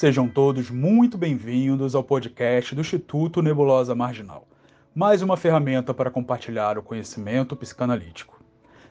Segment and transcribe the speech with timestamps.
[0.00, 4.48] Sejam todos muito bem-vindos ao podcast do Instituto Nebulosa Marginal,
[4.94, 8.42] mais uma ferramenta para compartilhar o conhecimento psicanalítico.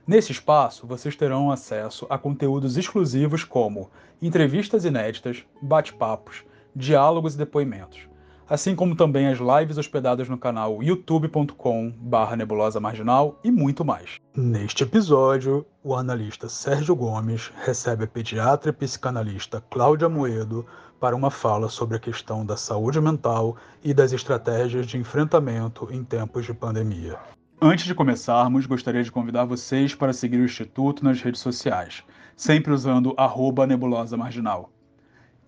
[0.05, 3.89] Nesse espaço, vocês terão acesso a conteúdos exclusivos como
[4.21, 6.43] entrevistas inéditas, bate-papos,
[6.75, 8.07] diálogos e depoimentos,
[8.49, 14.17] assim como também as lives hospedadas no canal youtube.com/barra nebulosa marginal e muito mais.
[14.35, 20.65] Neste episódio, o analista Sérgio Gomes recebe a pediatra e psicanalista Cláudia Moedo
[20.99, 26.03] para uma fala sobre a questão da saúde mental e das estratégias de enfrentamento em
[26.03, 27.17] tempos de pandemia.
[27.61, 32.03] Antes de começarmos, gostaria de convidar vocês para seguir o Instituto nas redes sociais,
[32.35, 34.71] sempre usando arroba nebulosa marginal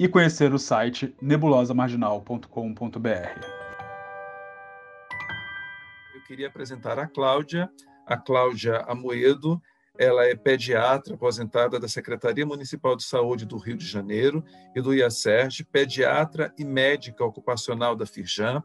[0.02, 3.46] e conhecer o site nebulosamarginal.com.br.
[6.16, 7.70] Eu queria apresentar a Cláudia,
[8.08, 9.62] a Cláudia Amoedo,
[9.96, 14.44] ela é pediatra aposentada da Secretaria Municipal de Saúde do Rio de Janeiro
[14.76, 18.64] e do IACERG, pediatra e médica ocupacional da Firjan,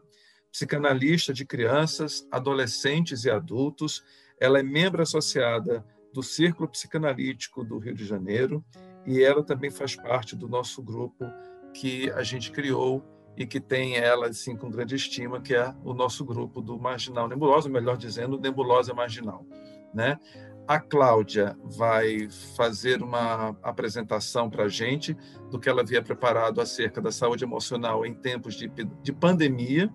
[0.51, 4.03] psicanalista de crianças, adolescentes e adultos.
[4.41, 8.65] Ela é membro associada do Círculo Psicanalítico do Rio de Janeiro
[9.07, 11.25] e ela também faz parte do nosso grupo
[11.73, 13.01] que a gente criou
[13.37, 17.27] e que tem ela assim com grande estima, que é o nosso grupo do Marginal
[17.27, 19.45] Nebulosa, melhor dizendo, Nebulosa Marginal,
[19.93, 20.19] né?
[20.67, 25.15] A Cláudia vai fazer uma apresentação para a gente
[25.49, 29.89] do que ela havia preparado acerca da saúde emocional em tempos de, de pandemia.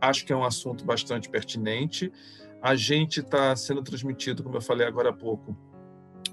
[0.00, 2.12] Acho que é um assunto bastante pertinente.
[2.60, 5.56] A gente está sendo transmitido, como eu falei agora há pouco,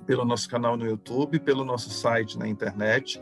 [0.05, 3.21] pelo nosso canal no YouTube, pelo nosso site na internet.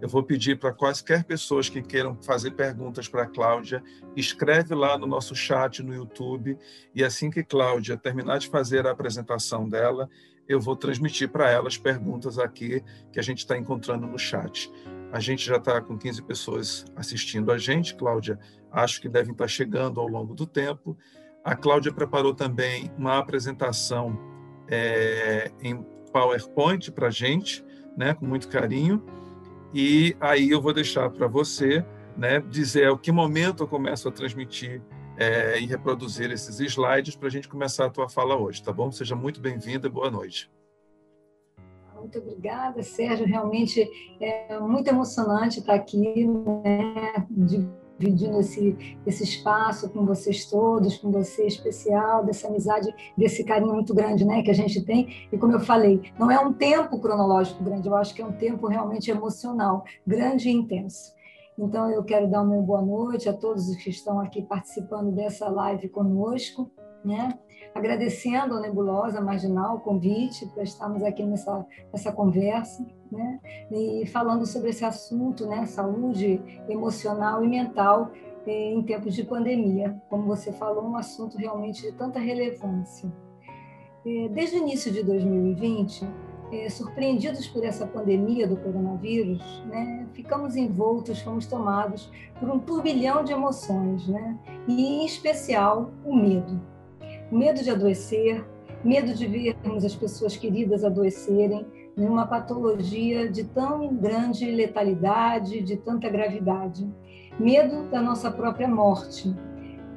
[0.00, 3.82] Eu vou pedir para quaisquer pessoas que queiram fazer perguntas para a Cláudia,
[4.14, 6.56] escreve lá no nosso chat no YouTube
[6.94, 10.08] e assim que Cláudia terminar de fazer a apresentação dela,
[10.48, 14.70] eu vou transmitir para ela as perguntas aqui que a gente está encontrando no chat.
[15.12, 18.38] A gente já está com 15 pessoas assistindo a gente, Cláudia,
[18.70, 20.96] acho que devem estar chegando ao longo do tempo.
[21.44, 24.18] A Cláudia preparou também uma apresentação
[24.68, 27.64] é, em PowerPoint para a gente,
[27.96, 29.02] né, com muito carinho.
[29.74, 31.84] E aí eu vou deixar para você
[32.16, 34.82] né, dizer a que momento eu começo a transmitir
[35.16, 38.90] é, e reproduzir esses slides para a gente começar a tua fala hoje, tá bom?
[38.90, 40.50] Seja muito bem-vinda boa noite.
[41.96, 43.26] Muito obrigada, Sérgio.
[43.26, 43.88] Realmente
[44.20, 47.26] é muito emocionante estar aqui, né,
[47.98, 53.94] dividindo esse, esse espaço com vocês todos, com você especial, dessa amizade, desse carinho muito
[53.94, 55.28] grande né, que a gente tem.
[55.32, 58.32] E como eu falei, não é um tempo cronológico grande, eu acho que é um
[58.32, 61.16] tempo realmente emocional, grande e intenso.
[61.58, 65.48] Então, eu quero dar uma boa noite a todos os que estão aqui participando dessa
[65.48, 66.70] live conosco,
[67.04, 67.36] né?
[67.74, 73.40] Agradecendo a Nebulosa Marginal o convite para estarmos aqui nessa, nessa conversa né?
[73.70, 75.66] E falando sobre esse assunto, né?
[75.66, 78.10] Saúde emocional e mental
[78.46, 80.00] eh, em tempos de pandemia.
[80.08, 83.10] Como você falou, um assunto realmente de tanta relevância.
[84.04, 86.06] Eh, desde o início de 2020,
[86.52, 93.22] eh, surpreendidos por essa pandemia do coronavírus, né, ficamos envoltos, fomos tomados por um turbilhão
[93.22, 96.58] de emoções, né, e em especial o medo.
[97.30, 98.44] Medo de adoecer,
[98.82, 101.66] medo de vermos as pessoas queridas adoecerem,
[101.96, 106.88] numa patologia de tão grande letalidade, de tanta gravidade.
[107.38, 109.34] Medo da nossa própria morte.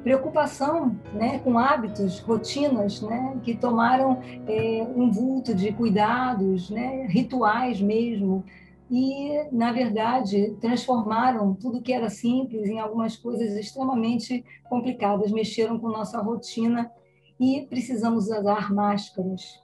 [0.02, 7.80] Preocupação né, com hábitos, rotinas né, que tomaram é, um vulto de cuidados, né, rituais
[7.80, 8.44] mesmo,
[8.90, 15.88] e, na verdade, transformaram tudo que era simples em algumas coisas extremamente complicadas, mexeram com
[15.88, 16.90] nossa rotina
[17.38, 19.62] e precisamos usar máscaras,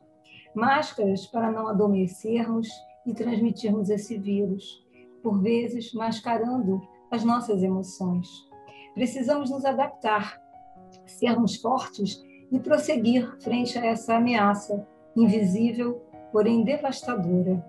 [0.54, 2.68] máscaras para não adormecermos
[3.06, 4.84] e transmitirmos esse vírus,
[5.22, 6.80] por vezes mascarando
[7.10, 8.28] as nossas emoções.
[8.94, 10.40] Precisamos nos adaptar,
[11.06, 16.02] sermos fortes e prosseguir frente a essa ameaça invisível,
[16.32, 17.64] porém devastadora.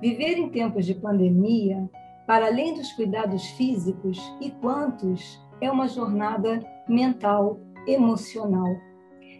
[0.00, 1.88] Viver em tempos de pandemia,
[2.26, 8.76] para além dos cuidados físicos e quantos, é uma jornada mental, emocional.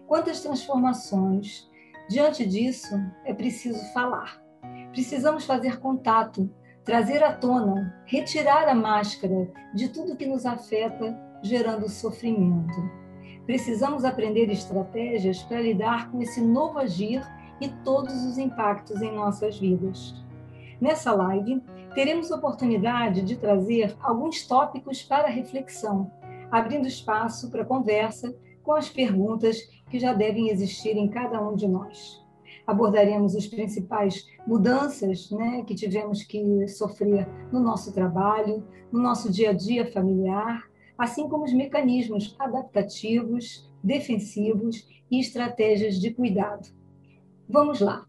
[0.07, 1.69] Quantas transformações,
[2.09, 2.95] Diante disso,
[3.25, 4.41] é preciso falar.
[4.93, 6.49] Precisamos fazer contato,
[6.85, 12.77] trazer à tona, retirar a máscara de tudo que nos afeta, gerando sofrimento.
[13.45, 17.21] Precisamos aprender estratégias para lidar com esse novo agir
[17.61, 20.15] e todos os impactos em nossas vidas.
[20.81, 21.61] Nessa live,
[21.93, 26.13] teremos oportunidade de trazer alguns tópicos para reflexão,
[26.53, 28.33] abrindo espaço para conversa
[28.63, 29.59] com as perguntas
[29.91, 32.25] que já devem existir em cada um de nós.
[32.67, 39.51] abordaremos as principais mudanças né, que tivemos que sofrer no nosso trabalho, no nosso dia
[39.51, 40.69] a dia familiar,
[40.99, 46.69] assim como os mecanismos adaptativos, defensivos e estratégias de cuidado.
[47.49, 48.05] Vamos lá,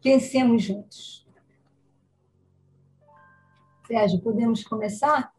[0.00, 1.26] pensemos juntos.
[3.88, 5.32] Sérgio, podemos começar?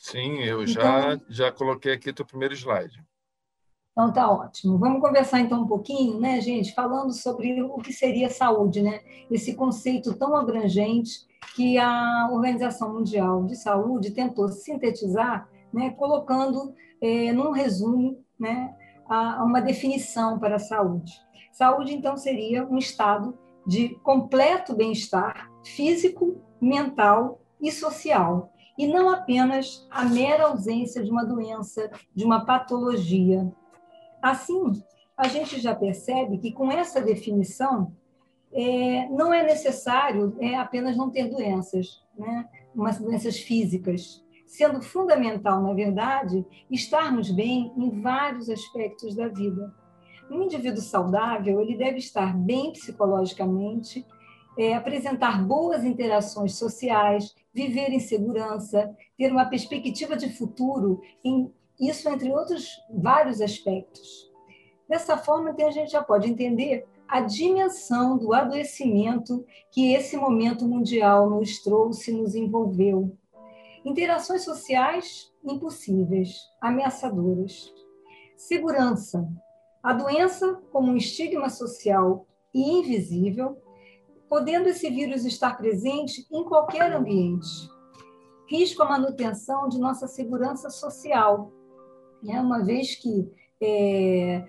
[0.00, 3.02] Sim, eu já, então, já coloquei aqui o primeiro slide.
[3.94, 4.76] Então tá ótimo.
[4.76, 8.98] Vamos conversar então um pouquinho, né, gente, falando sobre o que seria saúde, né?
[9.30, 11.20] Esse conceito tão abrangente
[11.54, 18.74] que a Organização Mundial de Saúde tentou sintetizar, né, colocando é, num resumo, né,
[19.08, 21.12] a, uma definição para a saúde.
[21.52, 29.86] Saúde então seria um estado de completo bem-estar físico, mental e social, e não apenas
[29.88, 33.48] a mera ausência de uma doença, de uma patologia.
[34.24, 34.82] Assim,
[35.14, 37.92] a gente já percebe que com essa definição
[38.50, 42.48] é, não é necessário é, apenas não ter doenças, né?
[42.74, 49.70] umas doenças físicas, sendo fundamental, na verdade, estarmos bem em vários aspectos da vida.
[50.30, 54.06] Um indivíduo saudável ele deve estar bem psicologicamente,
[54.56, 62.08] é, apresentar boas interações sociais, viver em segurança, ter uma perspectiva de futuro, em, isso
[62.08, 64.30] entre outros vários aspectos.
[64.88, 70.66] Dessa forma, então, a gente já pode entender a dimensão do adoecimento que esse momento
[70.66, 73.16] mundial nos trouxe, nos envolveu.
[73.84, 77.72] Interações sociais impossíveis, ameaçadoras.
[78.36, 79.28] Segurança.
[79.82, 83.58] A doença como um estigma social e invisível
[84.28, 87.70] podendo esse vírus estar presente em qualquer ambiente.
[88.48, 91.52] Risco à manutenção de nossa segurança social,
[92.24, 92.40] né?
[92.40, 93.30] uma vez que
[93.62, 94.44] é,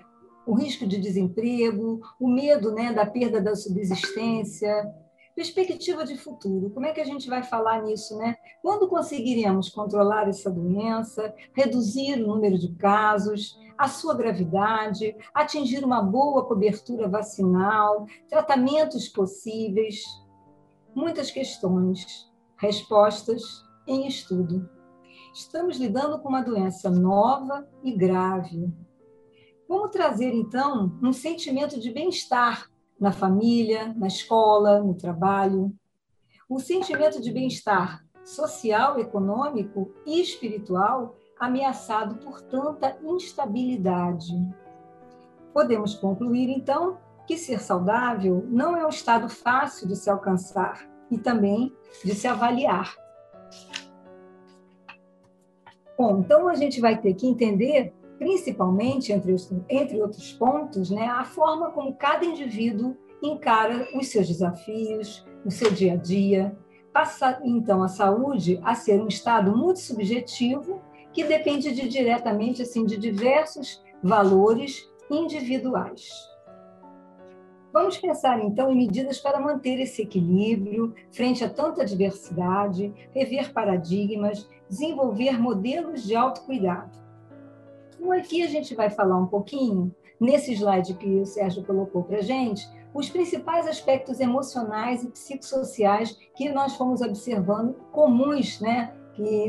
[0.48, 4.94] o risco de desemprego, o medo né, da perda da subsistência,
[5.36, 8.38] Perspectiva de futuro, como é que a gente vai falar nisso, né?
[8.62, 16.02] Quando conseguiremos controlar essa doença, reduzir o número de casos, a sua gravidade, atingir uma
[16.02, 20.02] boa cobertura vacinal, tratamentos possíveis?
[20.96, 24.70] Muitas questões, respostas em estudo.
[25.36, 28.74] Estamos lidando com uma doença nova e grave.
[29.68, 35.78] Vamos trazer, então, um sentimento de bem-estar na família, na escola, no trabalho.
[36.48, 44.34] O sentimento de bem-estar social, econômico e espiritual ameaçado por tanta instabilidade.
[45.54, 46.98] Podemos concluir, então,
[47.28, 52.26] que ser saudável não é um estado fácil de se alcançar e também de se
[52.26, 52.96] avaliar.
[55.98, 61.06] Bom, então a gente vai ter que entender principalmente, entre, os, entre outros pontos, né,
[61.06, 66.58] a forma como cada indivíduo encara os seus desafios, o seu dia a dia.
[66.94, 70.82] Passa, então, a saúde a ser um estado muito subjetivo
[71.12, 76.10] que depende de, diretamente assim, de diversos valores individuais.
[77.76, 84.50] Vamos pensar, então, em medidas para manter esse equilíbrio frente a tanta diversidade, rever paradigmas,
[84.70, 86.98] desenvolver modelos de autocuidado.
[87.94, 92.20] Então, aqui a gente vai falar um pouquinho, nesse slide que o Sérgio colocou para
[92.20, 98.94] a gente, os principais aspectos emocionais e psicossociais que nós fomos observando comuns né,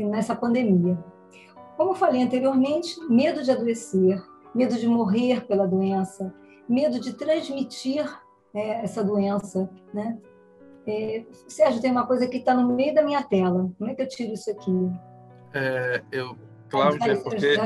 [0.09, 1.01] nessa pandemia.
[1.77, 4.21] Como falei anteriormente, medo de adoecer,
[4.53, 6.35] medo de morrer pela doença,
[6.67, 8.05] medo de transmitir
[8.53, 9.69] é, essa doença.
[9.93, 10.17] Né?
[10.85, 13.71] É, Sérgio, tem uma coisa que está no meio da minha tela.
[13.77, 14.91] Como é que eu tiro isso aqui?
[15.53, 16.35] É, eu,
[16.69, 17.55] Cláudia, é porque...
[17.55, 17.65] Já.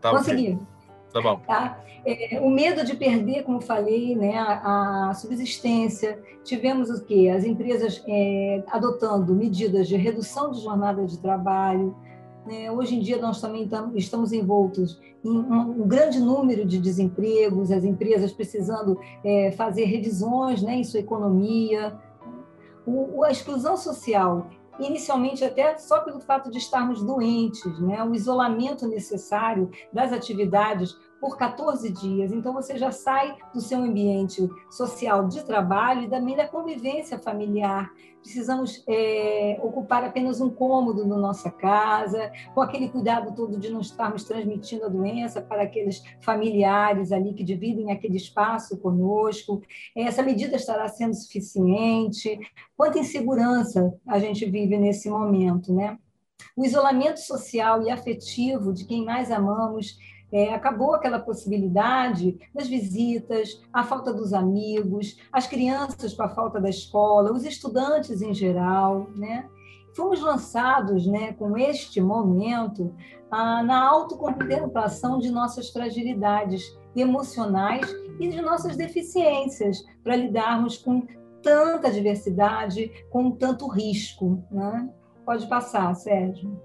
[0.00, 0.54] Tá Consegui.
[0.54, 0.66] Okay.
[1.12, 1.36] Tá bom.
[1.46, 1.80] Tá?
[2.04, 6.20] É, o medo de perder, como falei, né, a, a subsistência.
[6.42, 7.32] Tivemos o quê?
[7.34, 11.94] As empresas é, adotando medidas de redução de jornada de trabalho.
[12.46, 12.70] Né?
[12.70, 17.84] Hoje em dia, nós também tam, estamos envoltos em um, grande número de desempregos, as
[17.84, 21.98] empresas precisando é, fazer revisões né, em sua economia.
[23.24, 24.48] A exclusão social
[24.80, 28.02] inicialmente até só pelo fato de estarmos doentes, né?
[28.02, 32.32] o isolamento necessário das atividades por 14 dias.
[32.32, 37.92] Então, você já sai do seu ambiente social de trabalho e também da convivência familiar.
[38.20, 43.80] Precisamos é, ocupar apenas um cômodo na nossa casa, com aquele cuidado todo de não
[43.80, 49.62] estarmos transmitindo a doença para aqueles familiares ali que dividem aquele espaço conosco.
[49.94, 52.36] Essa medida estará sendo suficiente?
[52.76, 55.96] Quanta insegurança a gente vive nesse momento, né?
[56.56, 59.96] O isolamento social e afetivo de quem mais amamos
[60.32, 66.58] É, acabou aquela possibilidade das visitas, a falta dos amigos, as crianças com a falta
[66.58, 69.48] da escola, os estudantes em geral, né?
[69.94, 72.94] Fomos lançados, né, com este momento,
[73.30, 76.62] ah, na autocontemplação de nossas fragilidades
[76.96, 77.86] emocionais
[78.18, 81.06] e de nossas deficiências, para lidarmos com
[81.42, 84.42] tanta diversidade, com tanto risco.
[84.50, 84.88] Né?
[85.24, 86.60] Pode passar, Sérgio.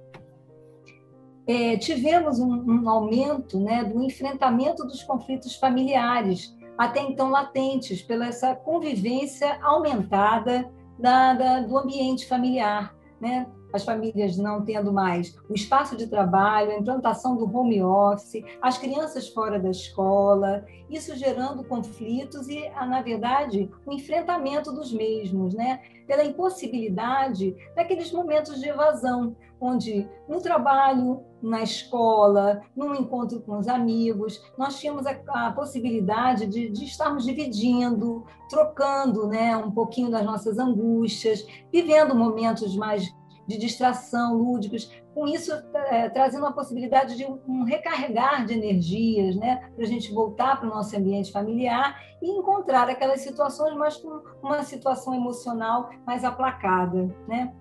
[1.47, 8.27] É, tivemos um, um aumento né, do enfrentamento dos conflitos familiares, até então latentes, pela
[8.27, 12.95] essa convivência aumentada da, da, do ambiente familiar.
[13.19, 13.47] Né?
[13.73, 18.77] as famílias não tendo mais o espaço de trabalho, a implantação do home office, as
[18.77, 25.81] crianças fora da escola, isso gerando conflitos e, na verdade, o enfrentamento dos mesmos, né?
[26.05, 33.67] pela impossibilidade daqueles momentos de evasão, onde no trabalho, na escola, num encontro com os
[33.67, 40.25] amigos, nós tínhamos a, a possibilidade de, de, estarmos dividindo, trocando né, um pouquinho das
[40.25, 43.07] nossas angústias, vivendo momentos mais
[43.47, 49.35] de distração, lúdicos, com isso é, trazendo a possibilidade de um, um recarregar de energias,
[49.35, 53.97] né, para a gente voltar para o nosso ambiente familiar e encontrar aquelas situações, mas
[53.97, 57.53] com uma situação emocional mais aplacada, né?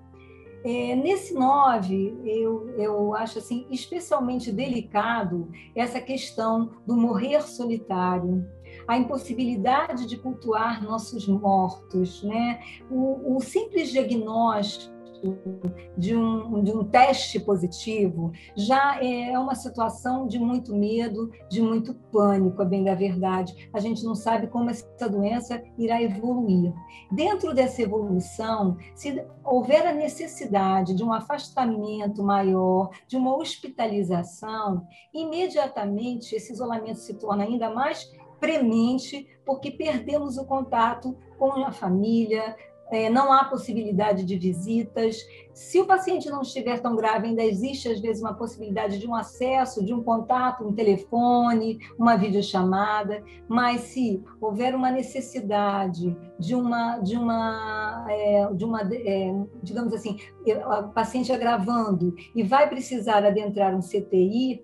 [0.68, 8.44] É, nesse 9, eu, eu acho assim especialmente delicado essa questão do morrer solitário,
[8.88, 12.58] a impossibilidade de cultuar nossos mortos, né?
[12.90, 14.95] o, o simples diagnóstico
[15.96, 21.94] de um, de um teste positivo, já é uma situação de muito medo, de muito
[22.12, 23.68] pânico, a bem da verdade.
[23.72, 26.72] A gente não sabe como essa doença irá evoluir.
[27.10, 36.34] Dentro dessa evolução, se houver a necessidade de um afastamento maior, de uma hospitalização, imediatamente
[36.34, 42.75] esse isolamento se torna ainda mais premente, porque perdemos o contato com a família, é,
[43.10, 45.26] não há possibilidade de visitas.
[45.52, 49.14] Se o paciente não estiver tão grave, ainda existe, às vezes, uma possibilidade de um
[49.14, 56.98] acesso, de um contato, um telefone, uma videochamada, mas se houver uma necessidade de uma,
[56.98, 63.74] de uma, é, de uma é, digamos assim, o paciente agravando e vai precisar adentrar
[63.74, 64.62] um CTI,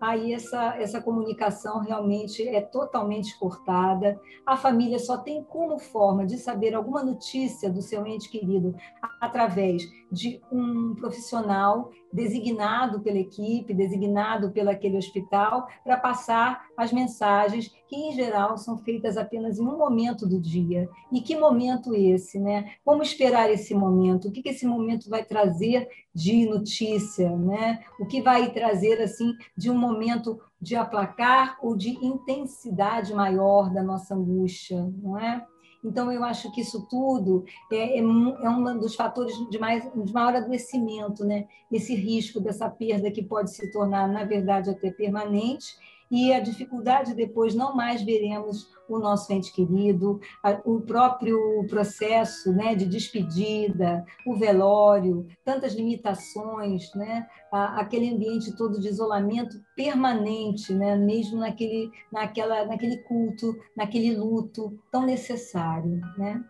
[0.00, 4.20] aí essa, essa comunicação realmente é totalmente cortada.
[4.46, 8.74] A família só tem como forma de saber alguma notícia do seu ente querido
[9.20, 17.70] através de um profissional designado pela equipe, designado pelo aquele hospital, para passar as mensagens
[17.86, 20.88] que, em geral, são feitas apenas em um momento do dia.
[21.12, 22.72] E que momento esse, né?
[22.84, 24.28] Como esperar esse momento?
[24.28, 27.80] O que, que esse momento vai trazer de notícia, né?
[27.98, 33.82] O que vai trazer, assim, de um momento de aplacar ou de intensidade maior da
[33.82, 35.44] nossa angústia, não é?
[35.84, 40.12] Então, eu acho que isso tudo é, é, é um dos fatores de, mais, de
[40.12, 41.46] maior adoecimento, né?
[41.70, 45.76] esse risco dessa perda que pode se tornar, na verdade, até permanente
[46.10, 50.20] e a dificuldade depois não mais veremos o nosso ente querido,
[50.64, 58.88] o próprio processo né, de despedida, o velório, tantas limitações, né, aquele ambiente todo de
[58.88, 66.00] isolamento permanente, né, mesmo naquele, naquela, naquele culto, naquele luto tão necessário.
[66.16, 66.42] Né?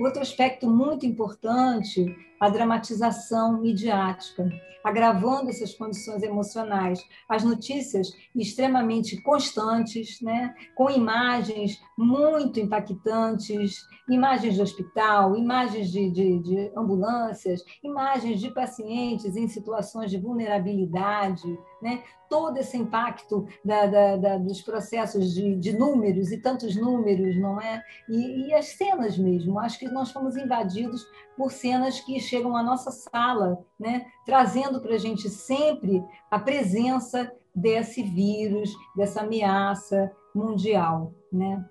[0.00, 4.48] Outro aspecto muito importante, a dramatização midiática,
[4.84, 7.04] agravando essas condições emocionais.
[7.28, 10.54] As notícias extremamente constantes, né?
[10.76, 19.36] com imagens muito impactantes, imagens de hospital, imagens de, de, de ambulâncias, imagens de pacientes
[19.36, 22.02] em situações de vulnerabilidade, né?
[22.28, 27.60] todo esse impacto da, da, da, dos processos de, de, números e tantos números, não
[27.60, 27.82] é?
[28.08, 29.58] E, e, as cenas mesmo.
[29.58, 31.06] Acho que nós fomos invadidos
[31.36, 34.06] por cenas que chegam à nossa sala, né?
[34.26, 41.12] trazendo para a gente sempre a presença desse vírus, dessa ameaça mundial.
[41.32, 41.64] Né?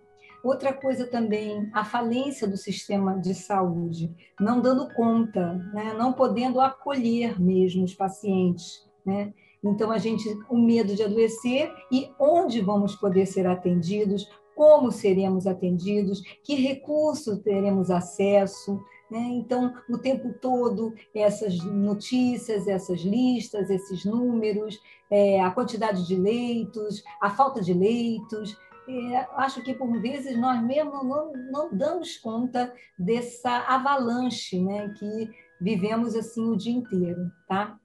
[0.44, 5.94] Outra coisa também, a falência do sistema de saúde, não dando conta, né?
[5.94, 8.88] não podendo acolher mesmo os pacientes.
[9.06, 9.34] Né?
[9.64, 15.46] Então, a gente, o medo de adoecer e onde vamos poder ser atendidos, como seremos
[15.46, 18.82] atendidos, que recursos teremos acesso.
[19.10, 19.20] Né?
[19.20, 27.04] Então, o tempo todo, essas notícias, essas listas, esses números, é, a quantidade de leitos,
[27.22, 28.58] a falta de leitos,
[28.90, 35.30] é, acho que por vezes nós mesmos não, não damos conta dessa avalanche né, que
[35.60, 37.32] vivemos assim o dia inteiro.
[37.48, 37.78] Tá?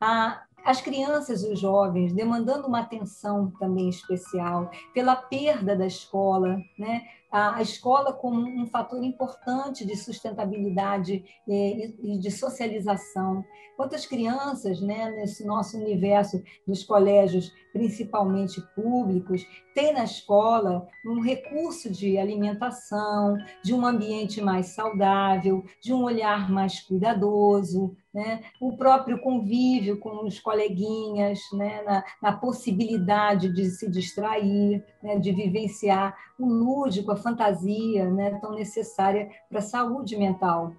[0.00, 6.58] A as crianças e os jovens demandando uma atenção também especial pela perda da escola,
[6.78, 7.02] né?
[7.32, 13.42] a escola como um fator importante de sustentabilidade eh, e de socialização.
[13.74, 21.90] Quantas crianças, né, nesse nosso universo dos colégios, principalmente públicos, têm na escola um recurso
[21.90, 28.42] de alimentação, de um ambiente mais saudável, de um olhar mais cuidadoso, né?
[28.60, 31.82] o próprio convívio com os coleguinhas, né?
[31.82, 35.18] na, na possibilidade de se distrair, né?
[35.18, 38.38] de vivenciar o lúdico, a fantasia né?
[38.40, 40.72] tão necessária para a saúde mental.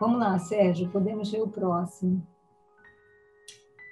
[0.00, 2.26] Vamos lá, Sérgio, podemos ver o próximo.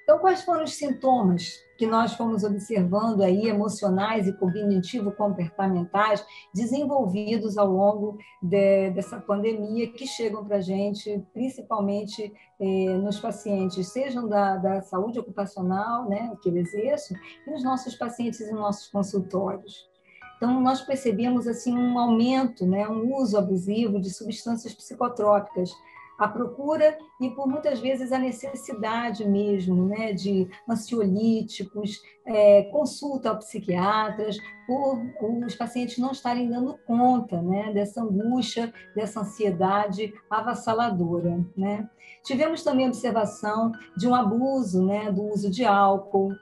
[0.03, 7.71] Então, quais foram os sintomas que nós fomos observando aí, emocionais e cognitivo-comportamentais, desenvolvidos ao
[7.71, 14.57] longo de, dessa pandemia, que chegam para a gente, principalmente eh, nos pacientes, sejam da,
[14.57, 17.15] da saúde ocupacional, né, que eu exerço,
[17.47, 19.89] e nos nossos pacientes e nossos consultórios.
[20.37, 25.71] Então, nós percebemos assim um aumento, né, um uso abusivo de substâncias psicotrópicas,
[26.19, 33.39] a procura e por muitas vezes a necessidade mesmo né, de ansiolíticos, é, consulta ao
[33.39, 34.99] psiquiatras, por
[35.47, 41.43] os pacientes não estarem dando conta né, dessa angústia, dessa ansiedade avassaladora.
[41.57, 41.89] Né?
[42.25, 46.35] Tivemos também observação de um abuso né, do uso de álcool,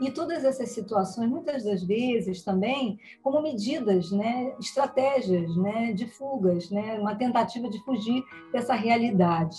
[0.00, 6.68] e todas essas situações, muitas das vezes também, como medidas, né, estratégias né, de fugas,
[6.70, 8.22] né, uma tentativa de fugir
[8.52, 9.56] dessa realidade.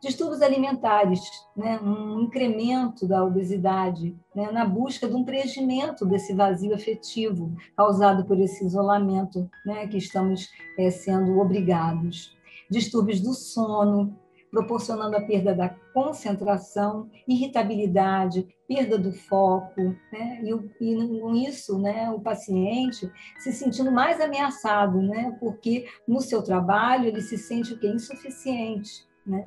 [0.00, 1.20] Distúrbios alimentares,
[1.56, 8.24] né, um incremento da obesidade, né, na busca de um preenchimento desse vazio afetivo causado
[8.26, 12.36] por esse isolamento né, que estamos é, sendo obrigados.
[12.70, 14.14] Distúrbios do sono,
[14.54, 19.80] proporcionando a perda da concentração, irritabilidade, perda do foco,
[20.12, 20.40] né?
[20.44, 25.36] e, e com isso, né, o paciente se sentindo mais ameaçado, né?
[25.40, 29.44] porque no seu trabalho ele se sente o que insuficiente, né?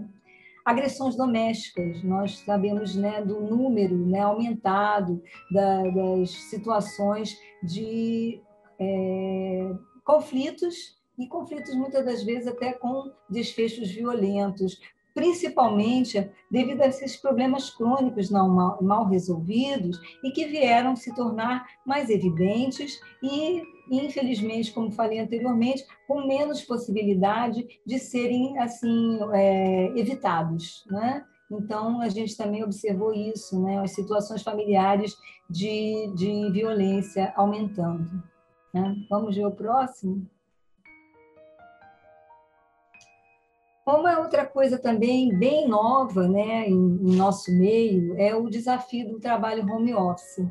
[0.65, 2.03] agressões domésticas.
[2.03, 8.41] Nós sabemos né, do número né, aumentado da, das situações de
[8.77, 9.71] é,
[10.03, 14.79] conflitos e conflitos muitas das vezes até com desfechos violentos,
[15.17, 21.65] principalmente devido a esses problemas crônicos não mal, mal resolvidos e que vieram se tornar
[21.83, 30.85] mais evidentes e, infelizmente, como falei anteriormente, com menos possibilidade de serem assim é, evitados,
[30.85, 31.25] né?
[31.49, 33.79] Então, a gente também observou isso, né?
[33.79, 35.17] as situações familiares
[35.49, 38.21] de, de violência aumentando.
[38.71, 38.95] Né?
[39.09, 40.29] Vamos ver o próximo?
[43.87, 49.17] Uma outra coisa também bem nova né, em, em nosso meio é o desafio do
[49.17, 50.45] trabalho home office.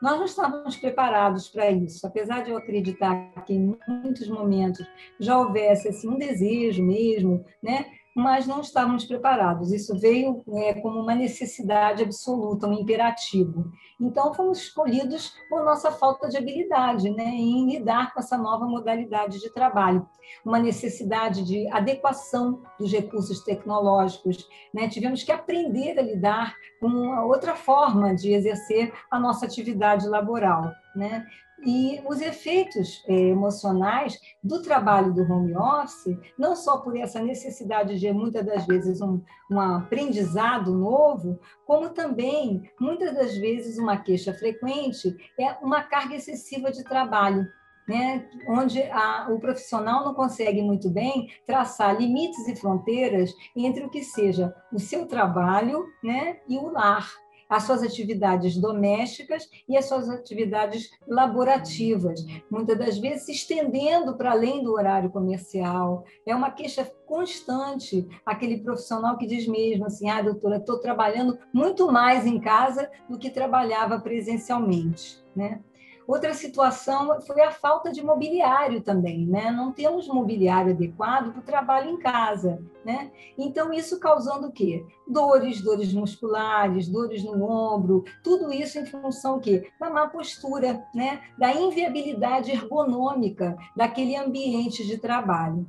[0.00, 4.86] Nós não estávamos preparados para isso, apesar de eu acreditar que em muitos momentos
[5.20, 7.84] já houvesse assim, um desejo mesmo, né,
[8.18, 9.72] mas não estávamos preparados.
[9.72, 13.70] Isso veio é, como uma necessidade absoluta, um imperativo.
[14.00, 19.38] Então, fomos escolhidos por nossa falta de habilidade né, em lidar com essa nova modalidade
[19.38, 20.04] de trabalho.
[20.44, 24.48] Uma necessidade de adequação dos recursos tecnológicos.
[24.74, 24.88] Né?
[24.88, 30.72] Tivemos que aprender a lidar com outra forma de exercer a nossa atividade laboral.
[30.96, 31.24] Né?
[31.66, 37.98] E os efeitos eh, emocionais do trabalho do home office, não só por essa necessidade
[37.98, 44.32] de, muitas das vezes, um, um aprendizado novo, como também, muitas das vezes, uma queixa
[44.32, 47.46] frequente é uma carga excessiva de trabalho.
[47.88, 53.88] Né, onde a, o profissional não consegue muito bem traçar limites e fronteiras entre o
[53.88, 57.08] que seja o seu trabalho né, e o lar
[57.48, 64.32] as suas atividades domésticas e as suas atividades laborativas, muitas das vezes se estendendo para
[64.32, 66.04] além do horário comercial.
[66.26, 71.90] É uma queixa constante aquele profissional que diz mesmo assim: ah, doutora, estou trabalhando muito
[71.90, 75.18] mais em casa do que trabalhava presencialmente.
[75.34, 75.60] Né?
[76.08, 79.50] Outra situação foi a falta de mobiliário também, né?
[79.50, 83.12] Não temos mobiliário adequado para o trabalho em casa, né?
[83.36, 84.82] Então, isso causando o quê?
[85.06, 89.70] Dores, dores musculares, dores no ombro, tudo isso em função do quê?
[89.78, 91.20] Da má postura, né?
[91.36, 95.66] Da inviabilidade ergonômica daquele ambiente de trabalho,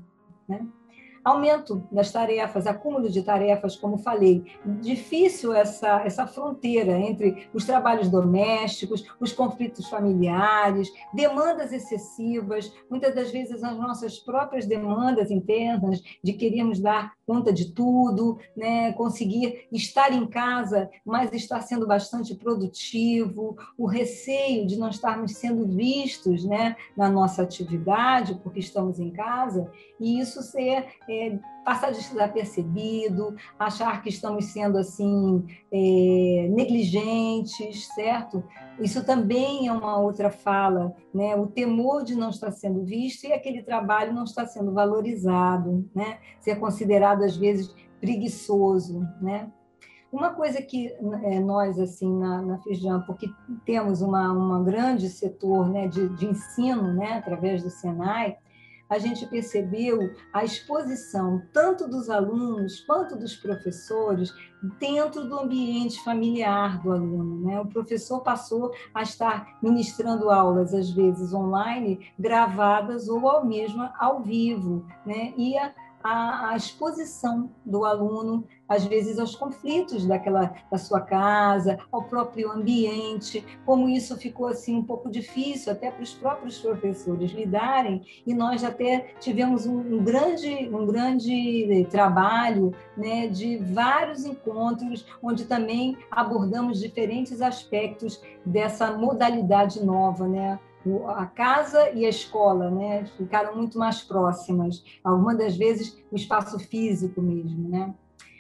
[0.48, 0.66] né?
[1.24, 8.10] Aumento das tarefas, acúmulo de tarefas, como falei, difícil essa, essa fronteira entre os trabalhos
[8.10, 16.34] domésticos, os conflitos familiares, demandas excessivas, muitas das vezes as nossas próprias demandas internas de
[16.34, 18.92] queremos dar conta de tudo, né?
[18.94, 25.68] conseguir estar em casa, mas estar sendo bastante produtivo, o receio de não estarmos sendo
[25.68, 26.76] vistos né?
[26.98, 34.10] na nossa atividade, porque estamos em casa, e isso ser é, passar desapercebido, achar que
[34.10, 38.44] estamos sendo assim é, negligentes, certo?
[38.80, 41.36] Isso também é uma outra fala, né?
[41.36, 46.20] O temor de não estar sendo visto e aquele trabalho não está sendo valorizado, né?
[46.40, 49.52] Ser considerado às vezes preguiçoso, né?
[50.12, 50.88] Uma coisa que
[51.24, 53.30] é, nós, assim, na, na Fijam, porque
[53.64, 58.36] temos uma, uma grande setor né, de, de ensino, né, através do Senai,
[58.90, 64.34] a gente percebeu a exposição tanto dos alunos quanto dos professores
[64.80, 67.46] dentro do ambiente familiar do aluno.
[67.46, 67.62] Né?
[67.62, 74.22] O professor passou a estar ministrando aulas, às vezes online, gravadas ou ao mesmo ao
[74.22, 75.34] vivo, né?
[75.38, 81.80] e a a, a, exposição do aluno, às vezes, aos conflitos daquela, da sua casa,
[81.92, 87.32] ao próprio ambiente, como isso ficou assim um pouco difícil até para os próprios professores
[87.32, 95.06] lidarem, e nós até tivemos um, um grande, um grande trabalho né, de vários encontros,
[95.22, 100.60] onde também abordamos diferentes aspectos dessa modalidade nova, né?
[101.08, 106.58] A casa e a escola né, ficaram muito mais próximas, algumas das vezes o espaço
[106.58, 107.70] físico mesmo.
[107.70, 107.94] Né?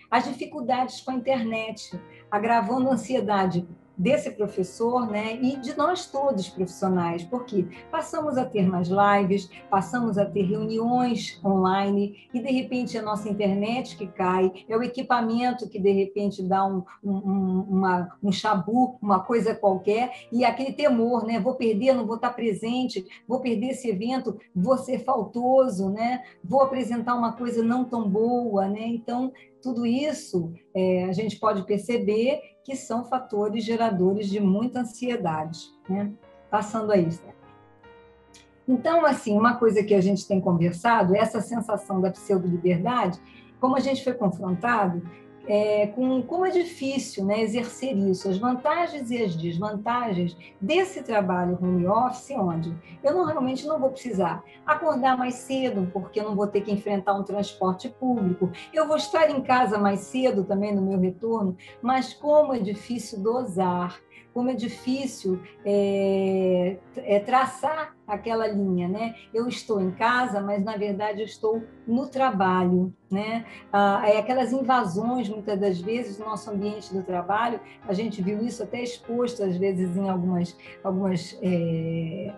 [0.10, 1.99] As dificuldades com a internet,
[2.32, 3.67] agravando a ansiedade
[4.00, 10.18] desse professor né, e de nós todos profissionais, porque passamos a ter mais lives, passamos
[10.18, 15.68] a ter reuniões online e de repente a nossa internet que cai, é o equipamento
[15.68, 21.26] que de repente dá um, um, uma, um chabu, uma coisa qualquer, e aquele temor,
[21.26, 21.40] né?
[21.40, 26.24] Vou perder, não vou estar presente, vou perder esse evento, vou ser faltoso, né?
[26.44, 28.88] Vou apresentar uma coisa não tão boa, né?
[28.88, 35.71] Então, tudo isso é, a gente pode perceber que são fatores geradores de muita ansiedade.
[35.89, 36.12] Né?
[36.51, 37.23] Passando a isso.
[38.67, 43.19] Então, assim, uma coisa que a gente tem conversado, essa sensação da pseudo-liberdade,
[43.60, 45.01] como a gente foi confrontado,
[45.50, 51.58] é, com como é difícil né, exercer isso, as vantagens e as desvantagens desse trabalho
[51.60, 52.72] home office, onde
[53.04, 56.72] eu não, realmente não vou precisar acordar mais cedo, porque eu não vou ter que
[56.72, 61.58] enfrentar um transporte público, eu vou estar em casa mais cedo também no meu retorno,
[61.82, 64.00] mas como é difícil dosar
[64.34, 69.15] como é difícil é, é, traçar aquela linha, né?
[69.34, 73.46] Eu estou em casa, mas na verdade eu estou no trabalho, né?
[73.72, 78.44] Ah, é aquelas invasões, muitas das vezes, no nosso ambiente do trabalho, a gente viu
[78.44, 82.34] isso até exposto, às vezes, em algumas, algumas é,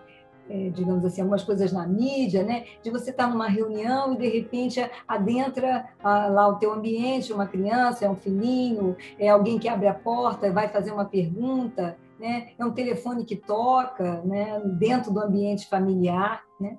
[0.51, 2.65] é, digamos assim, algumas coisas na mídia, né?
[2.83, 7.47] De você estar numa reunião e de repente adentra ah, lá o teu ambiente, uma
[7.47, 12.49] criança, é um filhinho, é alguém que abre a porta, vai fazer uma pergunta, né?
[12.59, 14.59] É um telefone que toca, né?
[14.77, 16.77] Dentro do ambiente familiar, né?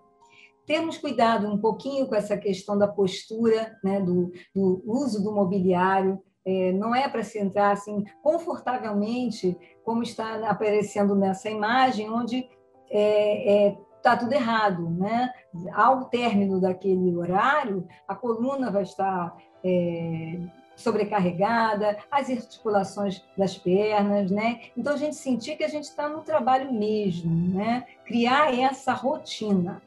[0.67, 4.03] Termos cuidado um pouquinho com essa questão da postura, né?
[4.03, 10.49] Do, do uso do mobiliário, é, não é para se entrar assim confortavelmente, como está
[10.51, 12.47] aparecendo nessa imagem, onde
[12.93, 14.89] é, é, tá tudo errado.
[14.91, 15.33] Né?
[15.73, 20.39] Ao término daquele horário, a coluna vai estar é,
[20.77, 24.61] sobrecarregada, as articulações das pernas, né?
[24.77, 27.85] Então a gente sentir que a gente está no trabalho mesmo, né?
[28.05, 29.83] Criar essa rotina.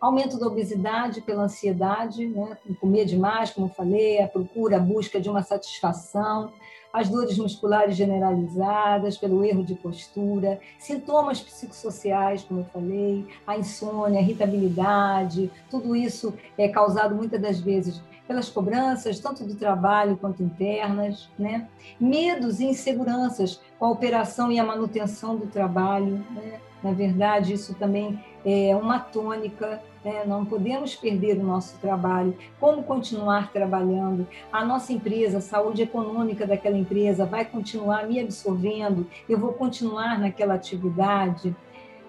[0.00, 2.56] Aumento da obesidade pela ansiedade, né?
[2.80, 6.52] Comer demais, como falei, a procura, a busca de uma satisfação,
[6.92, 14.18] as dores musculares generalizadas pelo erro de postura, sintomas psicossociais, como eu falei, a insônia,
[14.18, 20.40] a irritabilidade, tudo isso é causado muitas das vezes pelas cobranças, tanto do trabalho quanto
[20.40, 21.66] internas, né?
[21.98, 26.24] medos e inseguranças com a operação e a manutenção do trabalho.
[26.30, 26.60] Né?
[26.80, 30.24] Na verdade, isso também é uma tônica, né?
[30.26, 32.36] não podemos perder o nosso trabalho.
[32.58, 34.26] Como continuar trabalhando?
[34.52, 39.06] A nossa empresa, a saúde econômica daquela empresa vai continuar me absorvendo?
[39.28, 41.54] Eu vou continuar naquela atividade?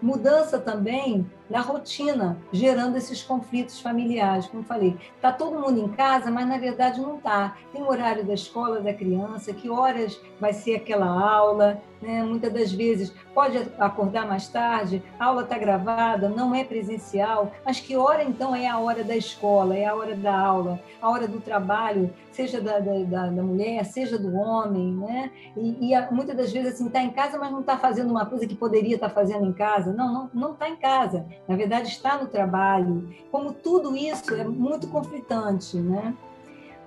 [0.02, 4.48] Mudança também na rotina, gerando esses conflitos familiares.
[4.48, 7.58] Como falei, está todo mundo em casa, mas na verdade não está.
[7.74, 12.24] Tem o horário da escola da criança, que horas vai ser aquela aula, né?
[12.24, 17.80] muitas das vezes pode acordar mais tarde, a aula está gravada, não é presencial, mas
[17.80, 21.28] que hora então é a hora da escola, é a hora da aula, a hora
[21.28, 25.32] do trabalho, seja da, da, da mulher, seja do homem, né?
[25.56, 28.48] E, e muitas das vezes assim, está em casa, mas não está fazendo uma coisa
[28.48, 29.92] que poderia estar tá fazendo em casa.
[29.94, 33.10] Não, não está em casa na verdade está no trabalho.
[33.32, 36.14] Como tudo isso é muito conflitante, né?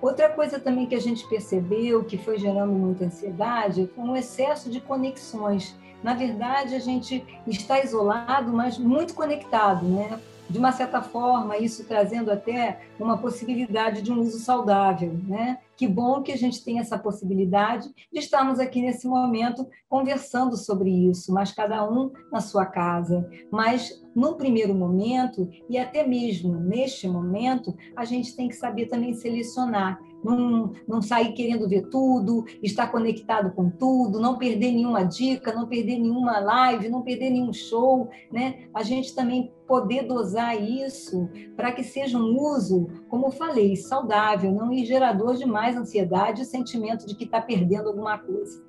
[0.01, 4.69] Outra coisa também que a gente percebeu que foi gerando muita ansiedade foi um excesso
[4.69, 5.75] de conexões.
[6.03, 10.19] Na verdade, a gente está isolado, mas muito conectado, né?
[10.49, 15.57] de uma certa forma, isso trazendo até uma possibilidade de um uso saudável, né?
[15.77, 20.89] Que bom que a gente tem essa possibilidade de estarmos aqui nesse momento conversando sobre
[20.89, 23.29] isso, mas cada um na sua casa.
[23.51, 29.13] Mas no primeiro momento e até mesmo neste momento, a gente tem que saber também
[29.13, 29.99] selecionar
[30.31, 35.67] não, não sair querendo ver tudo, estar conectado com tudo, não perder nenhuma dica, não
[35.67, 38.67] perder nenhuma live, não perder nenhum show, né?
[38.73, 44.71] A gente também poder dosar isso para que seja um uso, como falei, saudável, não
[44.73, 48.63] e gerador de mais ansiedade e sentimento de que está perdendo alguma coisa.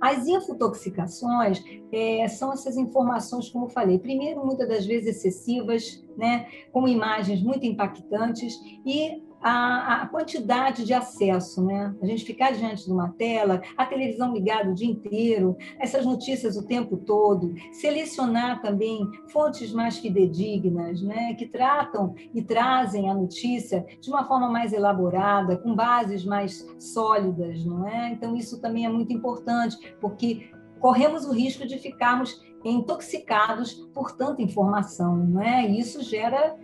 [0.00, 6.86] As infotoxicações é, são essas informações, como falei, primeiro, muitas das vezes excessivas, né, com
[6.86, 8.54] imagens muito impactantes,
[8.84, 11.94] e a, a, quantidade de acesso, né?
[12.00, 16.56] A gente ficar diante de uma tela, a televisão ligada o dia inteiro, essas notícias
[16.56, 21.34] o tempo todo, selecionar também fontes mais fidedignas, né?
[21.34, 27.62] Que tratam e trazem a notícia de uma forma mais elaborada, com bases mais sólidas,
[27.66, 28.12] não é?
[28.12, 34.40] Então isso também é muito importante, porque corremos o risco de ficarmos intoxicados por tanta
[34.40, 35.68] informação, não é?
[35.68, 36.56] E isso gera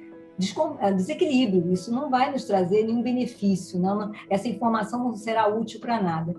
[0.91, 1.73] desequilíbrio.
[1.73, 6.35] Isso não vai nos trazer nenhum benefício, não, essa informação não será útil para nada.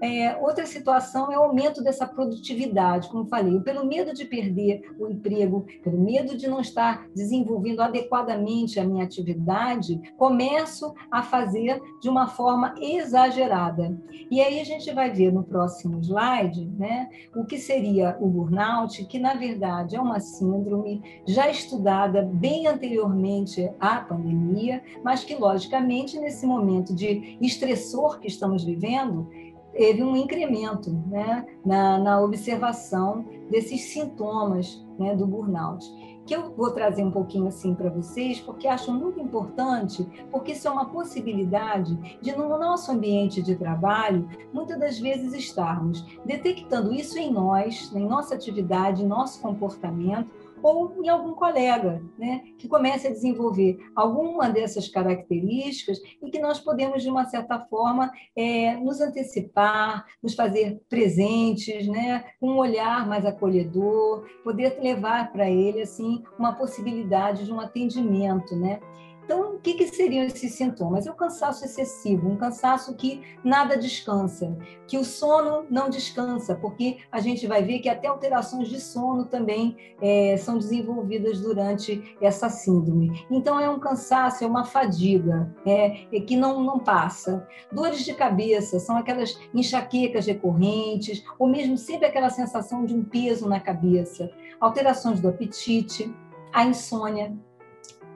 [0.00, 5.08] É, outra situação é o aumento dessa produtividade, como falei, pelo medo de perder o
[5.08, 12.08] emprego, pelo medo de não estar desenvolvendo adequadamente a minha atividade, começo a fazer de
[12.08, 13.98] uma forma exagerada.
[14.30, 19.04] E aí a gente vai ver no próximo slide né, o que seria o burnout,
[19.06, 26.18] que na verdade é uma síndrome já estudada bem anteriormente à pandemia, mas que, logicamente,
[26.18, 29.28] nesse momento de estressor que estamos vivendo,
[29.72, 35.86] teve um incremento né, na, na observação desses sintomas né, do burnout.
[36.26, 40.68] Que eu vou trazer um pouquinho assim para vocês, porque acho muito importante, porque isso
[40.68, 47.18] é uma possibilidade de, no nosso ambiente de trabalho, muitas das vezes estarmos detectando isso
[47.18, 50.28] em nós, em nossa atividade, em nosso comportamento,
[50.62, 56.58] ou em algum colega, né, que comece a desenvolver alguma dessas características e que nós
[56.60, 63.06] podemos, de uma certa forma, é, nos antecipar, nos fazer presentes, né, com um olhar
[63.08, 68.80] mais acolhedor, poder levar para ele assim uma possibilidade de um atendimento, né?
[69.28, 71.06] Então, o que, que, seriam esses sintomas?
[71.06, 77.00] É o cansaço excessivo, um cansaço que nada descansa, que o sono não descansa, porque
[77.12, 82.48] a gente vai ver que até alterações de sono também é, são desenvolvidas durante essa
[82.48, 83.22] síndrome.
[83.30, 87.46] Então, é um cansaço, é uma fadiga é, é que não, não passa.
[87.70, 93.46] Dores de cabeça são aquelas enxaquecas recorrentes, ou mesmo sempre aquela sensação de um peso
[93.46, 94.30] na cabeça.
[94.58, 96.10] Alterações do apetite,
[96.50, 97.36] a insônia,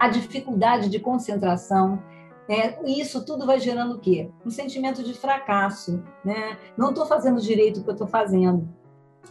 [0.03, 2.03] a dificuldade de concentração.
[2.49, 4.29] É, isso tudo vai gerando o quê?
[4.45, 6.03] Um sentimento de fracasso.
[6.25, 6.59] Né?
[6.77, 8.69] Não estou fazendo direito o que eu estou fazendo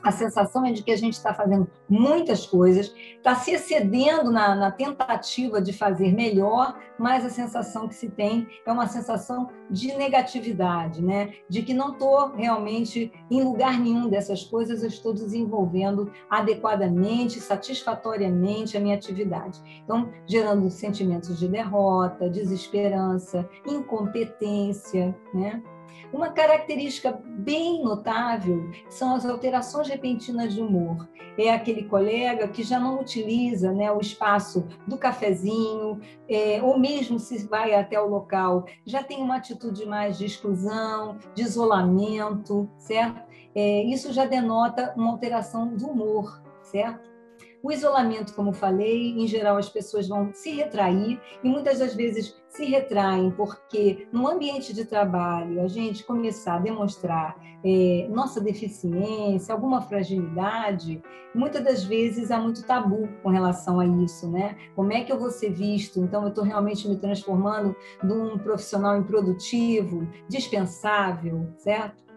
[0.03, 4.55] a sensação é de que a gente está fazendo muitas coisas, está se excedendo na,
[4.55, 9.93] na, tentativa de fazer melhor, mas a sensação que se tem é uma sensação de
[9.95, 11.33] negatividade, né?
[11.47, 18.77] de que não estou realmente em lugar nenhum dessas coisas, eu estou desenvolvendo adequadamente, satisfatoriamente
[18.77, 19.61] a minha atividade.
[19.83, 25.61] Então, gerando sentimentos de derrota, desesperança, incompetência, né?
[26.13, 31.07] Uma característica bem notável são as alterações repentinas de humor.
[31.37, 37.17] É aquele colega que já não utiliza né, o espaço do cafezinho, é, ou mesmo
[37.17, 43.21] se vai até o local, já tem uma atitude mais de exclusão, de isolamento, certo?
[43.55, 47.10] É, isso já denota uma alteração do humor, certo?
[47.63, 52.35] O isolamento, como falei, em geral as pessoas vão se retrair e muitas das vezes
[52.49, 59.53] se retraem porque no ambiente de trabalho a gente começar a demonstrar é, nossa deficiência,
[59.53, 61.01] alguma fragilidade,
[61.35, 64.57] muitas das vezes há muito tabu com relação a isso, né?
[64.75, 65.99] Como é que eu vou ser visto?
[65.99, 72.10] Então eu estou realmente me transformando num profissional improdutivo, dispensável, certo?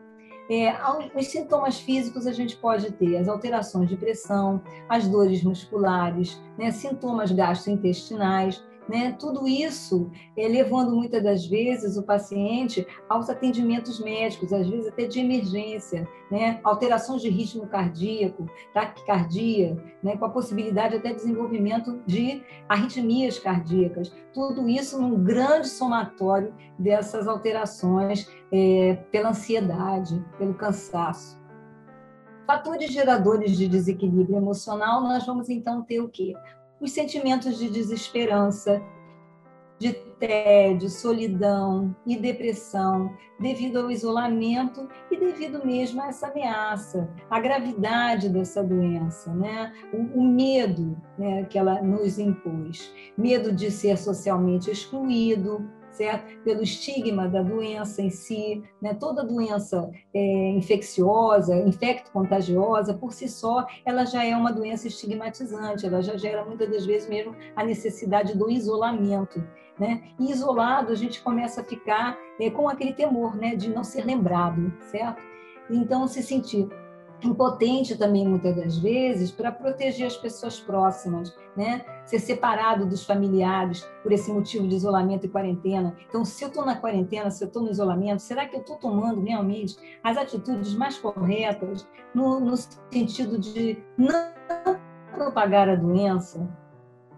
[0.48, 0.74] É,
[1.14, 6.70] os sintomas físicos a gente pode ter as alterações de pressão, as dores musculares, né,
[6.70, 9.12] sintomas gastrointestinais, né?
[9.18, 15.06] Tudo isso é, levando muitas das vezes o paciente aos atendimentos médicos, às vezes até
[15.06, 16.60] de emergência, né?
[16.62, 20.16] Alterações de ritmo cardíaco, taquicardia, né?
[20.16, 24.12] Com a possibilidade até de desenvolvimento de arritmias cardíacas.
[24.32, 31.42] Tudo isso num grande somatório dessas alterações é, pela ansiedade, pelo cansaço.
[32.46, 36.34] Fatores geradores de desequilíbrio emocional, nós vamos então ter o quê?
[36.84, 38.82] Os sentimentos de desesperança,
[39.78, 47.40] de tédio, solidão e depressão, devido ao isolamento e devido mesmo a essa ameaça, a
[47.40, 49.72] gravidade dessa doença, né?
[49.92, 56.24] o, o medo né, que ela nos impôs, medo de ser socialmente excluído, certo?
[56.42, 58.94] Pelo estigma da doença em si, né?
[58.94, 66.02] Toda doença é, infecciosa, infecto-contagiosa, por si só, ela já é uma doença estigmatizante, ela
[66.02, 69.42] já gera muitas das vezes mesmo a necessidade do isolamento,
[69.78, 70.02] né?
[70.18, 74.04] E isolado, a gente começa a ficar é, com aquele temor, né, de não ser
[74.04, 75.22] lembrado, certo?
[75.70, 76.68] Então, se sentir
[77.22, 81.84] impotente também muitas das vezes para proteger as pessoas próximas, né?
[82.04, 85.96] Ser separado dos familiares por esse motivo de isolamento e quarentena.
[86.08, 88.76] Então, se eu estou na quarentena, se eu estou no isolamento, será que eu estou
[88.76, 94.34] tomando realmente as atitudes mais corretas no, no sentido de não
[95.14, 96.46] propagar a doença,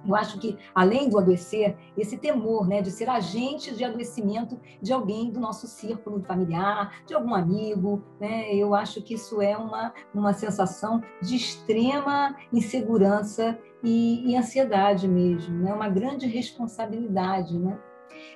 [0.07, 4.93] eu acho que, além do adoecer, esse temor né, de ser agente de adoecimento de
[4.93, 9.93] alguém do nosso círculo familiar, de algum amigo, né, eu acho que isso é uma,
[10.15, 17.59] uma sensação de extrema insegurança e, e ansiedade mesmo, né, uma grande responsabilidade.
[17.59, 17.79] Né?